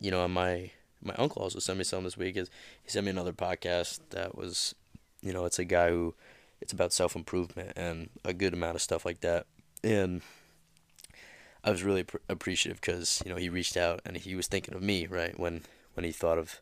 you 0.00 0.10
know, 0.10 0.26
my 0.26 0.72
my 1.02 1.14
uncle 1.14 1.42
also 1.42 1.60
sent 1.60 1.78
me 1.78 1.84
some 1.84 2.04
this 2.04 2.16
week 2.16 2.36
is 2.36 2.50
he 2.82 2.90
sent 2.90 3.04
me 3.04 3.10
another 3.10 3.32
podcast 3.32 4.00
that 4.10 4.36
was 4.36 4.74
you 5.22 5.32
know, 5.32 5.44
it's 5.44 5.58
a 5.58 5.64
guy 5.64 5.90
who 5.90 6.14
it's 6.60 6.72
about 6.72 6.92
self 6.92 7.14
improvement 7.14 7.72
and 7.76 8.10
a 8.24 8.32
good 8.32 8.54
amount 8.54 8.74
of 8.74 8.82
stuff 8.82 9.04
like 9.04 9.20
that. 9.20 9.46
And 9.84 10.22
I 11.64 11.70
was 11.70 11.82
really 11.82 12.04
pr- 12.04 12.18
appreciative 12.28 12.80
because 12.80 13.22
you 13.24 13.30
know 13.30 13.36
he 13.36 13.48
reached 13.48 13.76
out 13.76 14.00
and 14.04 14.16
he 14.16 14.34
was 14.34 14.46
thinking 14.46 14.74
of 14.74 14.82
me 14.82 15.06
right 15.06 15.38
when 15.38 15.62
when 15.94 16.04
he 16.04 16.12
thought 16.12 16.38
of 16.38 16.60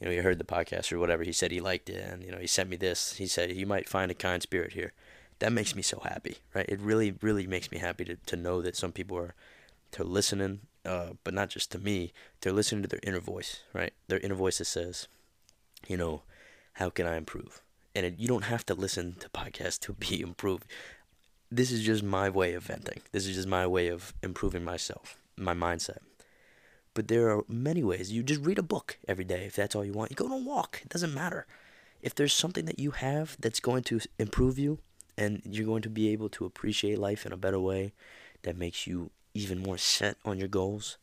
you 0.00 0.06
know 0.06 0.12
he 0.12 0.18
heard 0.18 0.38
the 0.38 0.44
podcast 0.44 0.92
or 0.92 0.98
whatever 0.98 1.22
he 1.24 1.32
said 1.32 1.50
he 1.50 1.60
liked 1.60 1.88
it 1.88 2.02
and 2.02 2.22
you 2.22 2.30
know 2.30 2.38
he 2.38 2.46
sent 2.46 2.70
me 2.70 2.76
this 2.76 3.14
he 3.14 3.26
said 3.26 3.52
you 3.52 3.66
might 3.66 3.88
find 3.88 4.10
a 4.10 4.14
kind 4.14 4.42
spirit 4.42 4.72
here 4.72 4.92
that 5.38 5.52
makes 5.52 5.74
me 5.74 5.82
so 5.82 6.00
happy 6.04 6.38
right 6.54 6.66
it 6.68 6.80
really 6.80 7.14
really 7.20 7.46
makes 7.46 7.70
me 7.70 7.78
happy 7.78 8.04
to, 8.04 8.16
to 8.26 8.36
know 8.36 8.62
that 8.62 8.76
some 8.76 8.92
people 8.92 9.16
are 9.16 9.34
to 9.90 10.04
listening 10.04 10.60
uh, 10.84 11.10
but 11.22 11.34
not 11.34 11.48
just 11.48 11.70
to 11.70 11.78
me 11.78 12.12
they're 12.40 12.52
listening 12.52 12.82
to 12.82 12.88
their 12.88 13.00
inner 13.02 13.20
voice 13.20 13.62
right 13.72 13.92
their 14.08 14.20
inner 14.20 14.34
voice 14.34 14.58
that 14.58 14.64
says 14.64 15.08
you 15.88 15.96
know, 15.96 16.22
how 16.74 16.90
can 16.90 17.06
I 17.06 17.16
improve? 17.16 17.62
And 17.94 18.06
it, 18.06 18.14
you 18.18 18.28
don't 18.28 18.44
have 18.44 18.64
to 18.66 18.74
listen 18.74 19.16
to 19.20 19.28
podcasts 19.28 19.78
to 19.80 19.92
be 19.92 20.20
improved. 20.28 20.64
This 21.54 21.70
is 21.70 21.82
just 21.82 22.02
my 22.02 22.30
way 22.30 22.54
of 22.54 22.62
venting. 22.62 23.02
This 23.12 23.26
is 23.26 23.36
just 23.36 23.46
my 23.46 23.66
way 23.66 23.88
of 23.88 24.14
improving 24.22 24.64
myself, 24.64 25.18
my 25.36 25.52
mindset. 25.52 25.98
But 26.94 27.08
there 27.08 27.28
are 27.28 27.44
many 27.46 27.84
ways. 27.84 28.10
You 28.10 28.22
just 28.22 28.40
read 28.40 28.58
a 28.58 28.62
book 28.62 28.96
every 29.06 29.24
day 29.24 29.44
if 29.44 29.54
that's 29.54 29.76
all 29.76 29.84
you 29.84 29.92
want. 29.92 30.10
You 30.10 30.16
go 30.16 30.24
on 30.24 30.32
a 30.32 30.36
walk. 30.38 30.80
It 30.82 30.88
doesn't 30.88 31.12
matter. 31.12 31.46
If 32.00 32.14
there's 32.14 32.32
something 32.32 32.64
that 32.64 32.78
you 32.78 32.92
have 32.92 33.36
that's 33.38 33.60
going 33.60 33.82
to 33.84 34.00
improve 34.18 34.58
you 34.58 34.78
and 35.18 35.42
you're 35.44 35.66
going 35.66 35.82
to 35.82 35.90
be 35.90 36.08
able 36.08 36.30
to 36.30 36.46
appreciate 36.46 36.98
life 36.98 37.26
in 37.26 37.32
a 37.32 37.36
better 37.36 37.60
way 37.60 37.92
that 38.44 38.56
makes 38.56 38.86
you 38.86 39.10
even 39.34 39.58
more 39.58 39.76
set 39.76 40.16
on 40.24 40.38
your 40.38 40.48
goals, 40.48 40.96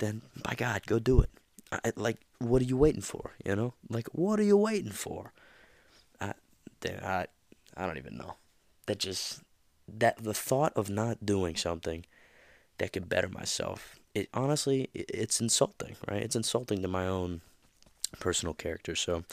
then 0.00 0.20
by 0.42 0.54
God, 0.54 0.82
go 0.86 0.98
do 0.98 1.22
it. 1.22 1.30
I, 1.72 1.92
like, 1.96 2.18
what 2.40 2.60
are 2.60 2.66
you 2.66 2.76
waiting 2.76 3.00
for? 3.00 3.30
You 3.42 3.56
know, 3.56 3.72
like, 3.88 4.08
what 4.12 4.38
are 4.38 4.44
you 4.44 4.58
waiting 4.58 4.92
for? 4.92 5.32
I, 6.20 6.34
I, 6.84 7.26
I 7.74 7.86
don't 7.86 7.96
even 7.96 8.18
know. 8.18 8.34
That 8.84 8.98
just 8.98 9.40
that 9.98 10.22
the 10.22 10.34
thought 10.34 10.72
of 10.74 10.88
not 10.90 11.24
doing 11.24 11.56
something 11.56 12.04
that 12.78 12.92
could 12.92 13.08
better 13.08 13.28
myself. 13.28 13.98
It 14.14 14.28
honestly, 14.34 14.88
it's 14.94 15.40
insulting, 15.40 15.96
right? 16.08 16.22
It's 16.22 16.36
insulting 16.36 16.82
to 16.82 16.88
my 16.88 17.06
own 17.06 17.40
personal 18.20 18.54
character. 18.54 18.94
So, 18.94 19.24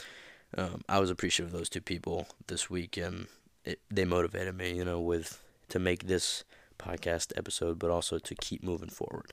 um, 0.56 0.82
I 0.88 0.98
was 0.98 1.10
appreciative 1.10 1.52
of 1.52 1.58
those 1.58 1.68
two 1.68 1.80
people 1.80 2.26
this 2.46 2.68
week, 2.70 2.96
and 2.96 3.26
it, 3.64 3.80
they 3.90 4.04
motivated 4.04 4.56
me, 4.56 4.74
you 4.74 4.84
know, 4.84 5.00
with 5.00 5.42
to 5.68 5.78
make 5.78 6.06
this 6.06 6.44
podcast 6.78 7.32
episode, 7.36 7.78
but 7.78 7.90
also 7.90 8.18
to 8.18 8.34
keep 8.34 8.62
moving 8.62 8.88
forward, 8.88 9.32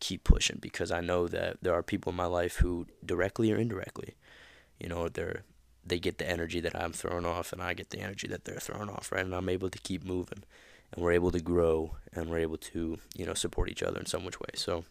keep 0.00 0.24
pushing, 0.24 0.58
because 0.60 0.90
I 0.90 1.00
know 1.00 1.28
that 1.28 1.58
there 1.60 1.74
are 1.74 1.82
people 1.82 2.10
in 2.10 2.16
my 2.16 2.26
life 2.26 2.56
who, 2.56 2.86
directly 3.04 3.52
or 3.52 3.56
indirectly, 3.56 4.14
you 4.78 4.88
know, 4.88 5.08
they're 5.08 5.42
they 5.86 5.98
get 5.98 6.18
the 6.18 6.28
energy 6.28 6.60
that 6.60 6.74
I'm 6.80 6.92
throwing 6.92 7.26
off, 7.26 7.52
and 7.52 7.62
I 7.62 7.74
get 7.74 7.90
the 7.90 8.00
energy 8.00 8.26
that 8.28 8.44
they're 8.44 8.60
throwing 8.60 8.88
off, 8.88 9.12
right? 9.12 9.24
And 9.24 9.34
I'm 9.34 9.48
able 9.48 9.70
to 9.70 9.78
keep 9.78 10.04
moving, 10.04 10.42
and 10.92 11.04
we're 11.04 11.12
able 11.12 11.30
to 11.30 11.40
grow, 11.40 11.96
and 12.12 12.30
we're 12.30 12.38
able 12.38 12.58
to, 12.58 12.98
you 13.16 13.26
know, 13.26 13.34
support 13.34 13.68
each 13.68 13.82
other 13.82 13.98
in 13.98 14.06
some 14.06 14.24
which 14.24 14.40
way. 14.40 14.50
So, 14.54 14.84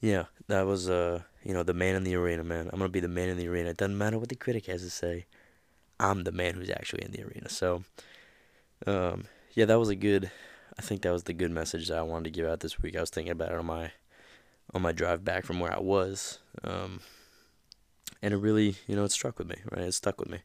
yeah, 0.00 0.24
that 0.48 0.66
was 0.66 0.88
uh, 0.88 1.22
you 1.42 1.54
know, 1.54 1.62
the 1.62 1.74
man 1.74 1.94
in 1.94 2.04
the 2.04 2.14
arena, 2.14 2.44
man. 2.44 2.68
I'm 2.72 2.78
gonna 2.78 2.88
be 2.88 3.00
the 3.00 3.08
man 3.08 3.28
in 3.28 3.36
the 3.36 3.48
arena. 3.48 3.70
It 3.70 3.76
doesn't 3.76 3.98
matter 3.98 4.18
what 4.18 4.28
the 4.28 4.36
critic 4.36 4.66
has 4.66 4.82
to 4.82 4.90
say. 4.90 5.26
I'm 5.98 6.24
the 6.24 6.32
man 6.32 6.54
who's 6.54 6.70
actually 6.70 7.04
in 7.04 7.12
the 7.12 7.22
arena. 7.22 7.48
So, 7.48 7.84
um, 8.86 9.24
yeah, 9.54 9.64
that 9.66 9.78
was 9.78 9.88
a 9.88 9.96
good. 9.96 10.30
I 10.78 10.82
think 10.82 11.02
that 11.02 11.12
was 11.12 11.24
the 11.24 11.32
good 11.34 11.50
message 11.50 11.88
that 11.88 11.98
I 11.98 12.02
wanted 12.02 12.24
to 12.24 12.30
give 12.30 12.46
out 12.46 12.60
this 12.60 12.80
week. 12.80 12.96
I 12.96 13.00
was 13.00 13.10
thinking 13.10 13.32
about 13.32 13.52
it 13.52 13.58
on 13.58 13.66
my 13.66 13.92
on 14.72 14.82
my 14.82 14.92
drive 14.92 15.24
back 15.24 15.44
from 15.44 15.60
where 15.60 15.74
I 15.74 15.80
was, 15.80 16.38
um, 16.62 17.00
and 18.22 18.34
it 18.34 18.38
really, 18.38 18.76
you 18.86 18.96
know, 18.96 19.04
it 19.04 19.12
struck 19.12 19.38
with 19.38 19.48
me. 19.48 19.56
Right, 19.70 19.82
it 19.82 19.92
stuck 19.94 20.18
with 20.20 20.28
me. 20.28 20.38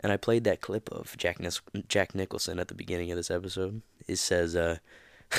And 0.00 0.12
I 0.12 0.16
played 0.16 0.44
that 0.44 0.60
clip 0.60 0.90
of 0.90 1.16
Jack 1.16 1.40
Nis- 1.40 1.60
Jack 1.88 2.14
Nicholson 2.14 2.58
at 2.58 2.68
the 2.68 2.74
beginning 2.74 3.10
of 3.10 3.16
this 3.16 3.30
episode. 3.30 3.82
It 4.06 4.16
says, 4.16 4.56
uh, 4.56 4.78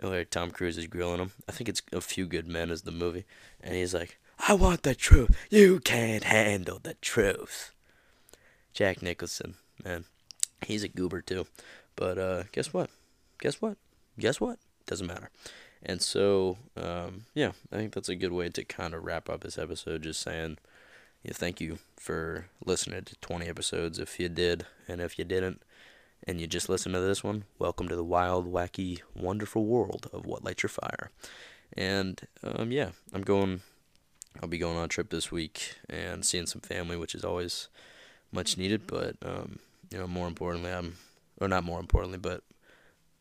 where 0.00 0.24
Tom 0.24 0.50
Cruise 0.50 0.78
is 0.78 0.86
grilling 0.86 1.20
him. 1.20 1.32
I 1.48 1.52
think 1.52 1.68
it's 1.68 1.82
A 1.92 2.00
Few 2.00 2.26
Good 2.26 2.46
Men 2.48 2.70
is 2.70 2.82
the 2.82 2.92
movie, 2.92 3.24
and 3.60 3.74
he's 3.74 3.94
like, 3.94 4.18
"I 4.48 4.54
want 4.54 4.82
the 4.82 4.94
truth. 4.94 5.36
You 5.50 5.80
can't 5.80 6.24
handle 6.24 6.78
the 6.82 6.94
truth." 6.94 7.74
Jack 8.72 9.02
Nicholson, 9.02 9.54
man, 9.84 10.04
he's 10.64 10.84
a 10.84 10.88
goober 10.88 11.20
too. 11.20 11.46
But 11.96 12.18
uh, 12.18 12.44
guess 12.52 12.72
what? 12.72 12.90
Guess 13.40 13.60
what? 13.60 13.76
Guess 14.18 14.40
what? 14.40 14.58
Doesn't 14.86 15.06
matter. 15.06 15.30
And 15.82 16.02
so, 16.02 16.58
um, 16.76 17.24
yeah, 17.34 17.52
I 17.72 17.76
think 17.76 17.94
that's 17.94 18.08
a 18.08 18.16
good 18.16 18.32
way 18.32 18.48
to 18.50 18.64
kind 18.64 18.94
of 18.94 19.04
wrap 19.04 19.30
up 19.30 19.42
this 19.42 19.58
episode. 19.58 20.02
Just 20.02 20.20
saying, 20.20 20.58
yeah, 21.22 21.32
thank 21.32 21.60
you 21.60 21.78
for 21.98 22.46
listening 22.64 23.04
to 23.04 23.16
20 23.16 23.46
episodes. 23.46 23.98
If 23.98 24.20
you 24.20 24.28
did, 24.28 24.66
and 24.88 25.00
if 25.00 25.18
you 25.18 25.24
didn't, 25.24 25.62
and 26.26 26.40
you 26.40 26.46
just 26.46 26.68
listened 26.68 26.94
to 26.94 27.00
this 27.00 27.24
one, 27.24 27.44
welcome 27.58 27.88
to 27.88 27.96
the 27.96 28.04
wild, 28.04 28.52
wacky, 28.52 29.00
wonderful 29.14 29.64
world 29.64 30.08
of 30.12 30.26
What 30.26 30.44
Lights 30.44 30.62
Your 30.62 30.70
Fire. 30.70 31.10
And 31.76 32.20
um, 32.42 32.72
yeah, 32.72 32.90
I'm 33.12 33.22
going. 33.22 33.62
I'll 34.40 34.48
be 34.48 34.58
going 34.58 34.76
on 34.76 34.84
a 34.84 34.88
trip 34.88 35.10
this 35.10 35.32
week 35.32 35.74
and 35.88 36.24
seeing 36.24 36.46
some 36.46 36.60
family, 36.60 36.96
which 36.96 37.16
is 37.16 37.24
always 37.24 37.68
much 38.30 38.56
needed. 38.56 38.86
But 38.86 39.16
um, 39.24 39.58
you 39.90 39.98
know, 39.98 40.06
more 40.06 40.28
importantly, 40.28 40.70
I'm, 40.70 40.96
or 41.40 41.48
not 41.48 41.64
more 41.64 41.80
importantly, 41.80 42.18
but 42.18 42.42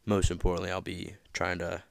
most 0.05 0.29
importantly, 0.29 0.71
I'll 0.71 0.81
be 0.81 1.15
trying 1.33 1.59
to 1.59 1.83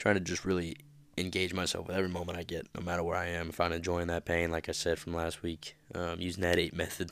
trying 0.00 0.14
to 0.14 0.20
just 0.20 0.46
really 0.46 0.76
engage 1.18 1.52
myself 1.52 1.86
with 1.86 1.96
every 1.96 2.08
moment 2.08 2.38
I 2.38 2.42
get, 2.42 2.66
no 2.74 2.80
matter 2.80 3.02
where 3.02 3.18
I 3.18 3.26
am. 3.26 3.50
If 3.50 3.60
I'm 3.60 3.72
enjoying 3.72 4.06
that 4.06 4.24
pain, 4.24 4.50
like 4.50 4.68
I 4.68 4.72
said 4.72 4.98
from 4.98 5.12
last 5.14 5.42
week, 5.42 5.76
um, 5.94 6.18
using 6.18 6.42
that 6.42 6.58
ape 6.58 6.74
method, 6.74 7.10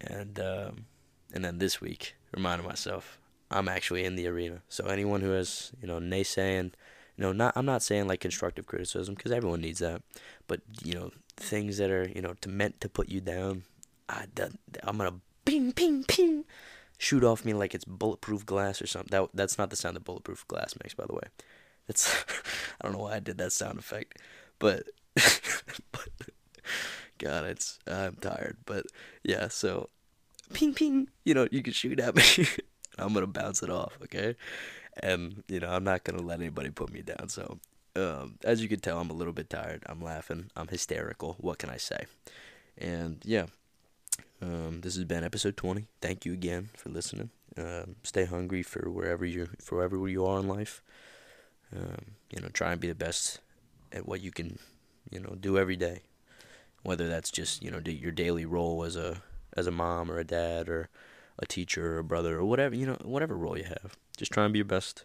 and 0.00 0.38
um, 0.40 0.86
and 1.32 1.44
then 1.44 1.58
this 1.58 1.80
week, 1.80 2.16
reminding 2.32 2.66
myself 2.66 3.18
I'm 3.52 3.68
actually 3.68 4.04
in 4.04 4.16
the 4.16 4.26
arena. 4.26 4.62
So 4.68 4.86
anyone 4.86 5.20
who 5.20 5.30
has 5.30 5.70
you 5.80 5.86
know 5.86 6.00
naysaying, 6.00 6.72
you 7.16 7.22
know, 7.22 7.32
not 7.32 7.52
I'm 7.56 7.66
not 7.66 7.82
saying 7.82 8.08
like 8.08 8.20
constructive 8.20 8.66
criticism 8.66 9.14
because 9.14 9.30
everyone 9.30 9.60
needs 9.60 9.78
that, 9.78 10.02
but 10.48 10.60
you 10.82 10.94
know 10.94 11.12
things 11.36 11.78
that 11.78 11.90
are 11.90 12.08
you 12.08 12.20
know 12.20 12.34
to 12.40 12.48
meant 12.48 12.80
to 12.80 12.88
put 12.88 13.08
you 13.08 13.20
down, 13.20 13.62
I 14.08 14.24
I'm 14.82 14.98
gonna 14.98 15.20
ping 15.44 15.72
ping 15.72 16.02
ping 16.02 16.44
shoot 16.98 17.24
off 17.24 17.44
me 17.44 17.52
like 17.52 17.74
it's 17.74 17.84
bulletproof 17.84 18.44
glass 18.44 18.82
or 18.82 18.88
something. 18.88 19.10
That 19.10 19.30
that's 19.34 19.56
not 19.56 19.70
the 19.70 19.76
sound 19.76 19.94
that 19.94 20.04
bulletproof 20.04 20.48
glass 20.48 20.74
makes, 20.82 20.94
by 20.94 21.06
the 21.06 21.14
way. 21.14 21.28
It's 21.88 22.24
I 22.80 22.84
don't 22.84 22.92
know 22.92 23.04
why 23.04 23.16
I 23.16 23.20
did 23.20 23.38
that 23.38 23.52
sound 23.52 23.78
effect, 23.78 24.18
but, 24.58 24.84
but 25.92 26.08
God, 27.18 27.44
it's 27.44 27.78
I'm 27.86 28.16
tired. 28.16 28.58
But 28.66 28.86
yeah, 29.22 29.48
so 29.48 29.88
ping 30.52 30.74
ping, 30.74 31.08
you 31.24 31.34
know, 31.34 31.48
you 31.50 31.62
can 31.62 31.72
shoot 31.72 32.00
at 32.00 32.14
me. 32.16 32.22
I'm 32.98 33.14
gonna 33.14 33.26
bounce 33.26 33.62
it 33.62 33.70
off, 33.70 33.98
okay? 34.04 34.36
And 35.02 35.44
you 35.48 35.60
know, 35.60 35.70
I'm 35.70 35.84
not 35.84 36.04
gonna 36.04 36.22
let 36.22 36.40
anybody 36.40 36.70
put 36.70 36.92
me 36.92 37.02
down. 37.02 37.28
So, 37.28 37.58
um, 37.96 38.38
as 38.44 38.62
you 38.62 38.68
can 38.68 38.80
tell, 38.80 38.98
I'm 38.98 39.10
a 39.10 39.14
little 39.14 39.32
bit 39.32 39.48
tired. 39.48 39.82
I'm 39.86 40.02
laughing. 40.02 40.50
I'm 40.56 40.68
hysterical. 40.68 41.36
What 41.38 41.58
can 41.58 41.70
I 41.70 41.76
say? 41.76 42.04
And 42.76 43.22
yeah, 43.24 43.46
um, 44.40 44.80
this 44.80 44.96
has 44.96 45.04
been 45.04 45.24
episode 45.24 45.56
20. 45.56 45.86
Thank 46.00 46.26
you 46.26 46.32
again 46.32 46.70
for 46.74 46.90
listening. 46.90 47.30
Um, 47.56 47.96
stay 48.02 48.24
hungry 48.24 48.62
for 48.62 48.90
wherever 48.90 49.24
you 49.24 49.48
for 49.60 49.76
wherever 49.76 50.08
you 50.08 50.26
are 50.26 50.40
in 50.40 50.48
life. 50.48 50.82
Um, 51.76 52.16
you 52.30 52.40
know, 52.40 52.48
try 52.48 52.72
and 52.72 52.80
be 52.80 52.88
the 52.88 52.94
best 52.94 53.40
at 53.92 54.06
what 54.06 54.20
you 54.20 54.30
can, 54.30 54.58
you 55.10 55.20
know, 55.20 55.36
do 55.38 55.58
every 55.58 55.76
day. 55.76 56.02
Whether 56.82 57.08
that's 57.08 57.30
just 57.30 57.62
you 57.62 57.70
know 57.70 57.80
your 57.84 58.10
daily 58.10 58.44
role 58.44 58.82
as 58.84 58.96
a 58.96 59.22
as 59.56 59.66
a 59.66 59.70
mom 59.70 60.10
or 60.10 60.18
a 60.18 60.24
dad 60.24 60.68
or 60.68 60.88
a 61.38 61.46
teacher 61.46 61.94
or 61.94 61.98
a 61.98 62.04
brother 62.04 62.38
or 62.38 62.44
whatever 62.44 62.74
you 62.74 62.86
know 62.86 62.98
whatever 63.02 63.36
role 63.36 63.56
you 63.56 63.64
have. 63.64 63.96
Just 64.16 64.32
try 64.32 64.44
and 64.44 64.52
be 64.52 64.58
your 64.58 64.64
best. 64.64 65.04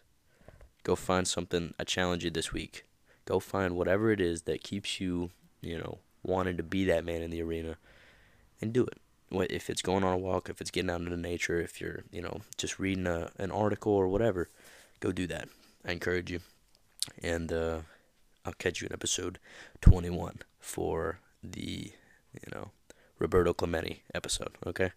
Go 0.82 0.96
find 0.96 1.26
something. 1.26 1.74
I 1.78 1.84
challenge 1.84 2.24
you 2.24 2.30
this 2.30 2.52
week. 2.52 2.84
Go 3.24 3.40
find 3.40 3.76
whatever 3.76 4.10
it 4.10 4.20
is 4.20 4.42
that 4.42 4.62
keeps 4.62 5.00
you, 5.00 5.30
you 5.60 5.76
know, 5.78 5.98
wanting 6.22 6.56
to 6.56 6.62
be 6.62 6.84
that 6.86 7.04
man 7.04 7.22
in 7.22 7.30
the 7.30 7.42
arena, 7.42 7.76
and 8.60 8.72
do 8.72 8.86
it. 8.86 8.98
If 9.52 9.68
it's 9.68 9.82
going 9.82 10.02
on 10.02 10.14
a 10.14 10.18
walk, 10.18 10.48
if 10.48 10.60
it's 10.60 10.70
getting 10.70 10.90
out 10.90 11.02
into 11.02 11.16
nature, 11.16 11.60
if 11.60 11.80
you're, 11.80 12.04
you 12.10 12.22
know, 12.22 12.40
just 12.56 12.78
reading 12.78 13.06
a, 13.06 13.30
an 13.38 13.50
article 13.50 13.92
or 13.92 14.08
whatever, 14.08 14.48
go 15.00 15.12
do 15.12 15.26
that. 15.26 15.48
I 15.84 15.92
encourage 15.92 16.30
you. 16.30 16.40
And 17.22 17.52
uh, 17.52 17.80
I'll 18.44 18.52
catch 18.54 18.80
you 18.80 18.86
in 18.86 18.92
episode 18.92 19.38
21 19.80 20.40
for 20.58 21.20
the, 21.42 21.92
you 22.32 22.52
know, 22.52 22.70
Roberto 23.18 23.52
Clemente 23.52 24.02
episode, 24.14 24.56
okay? 24.66 24.92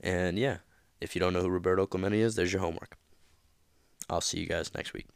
And 0.00 0.38
yeah, 0.38 0.58
if 1.00 1.14
you 1.14 1.20
don't 1.20 1.32
know 1.32 1.42
who 1.42 1.48
Roberto 1.48 1.86
Clemente 1.86 2.20
is, 2.20 2.34
there's 2.34 2.52
your 2.52 2.62
homework. 2.62 2.96
I'll 4.08 4.20
see 4.20 4.40
you 4.40 4.46
guys 4.46 4.74
next 4.74 4.92
week. 4.92 5.06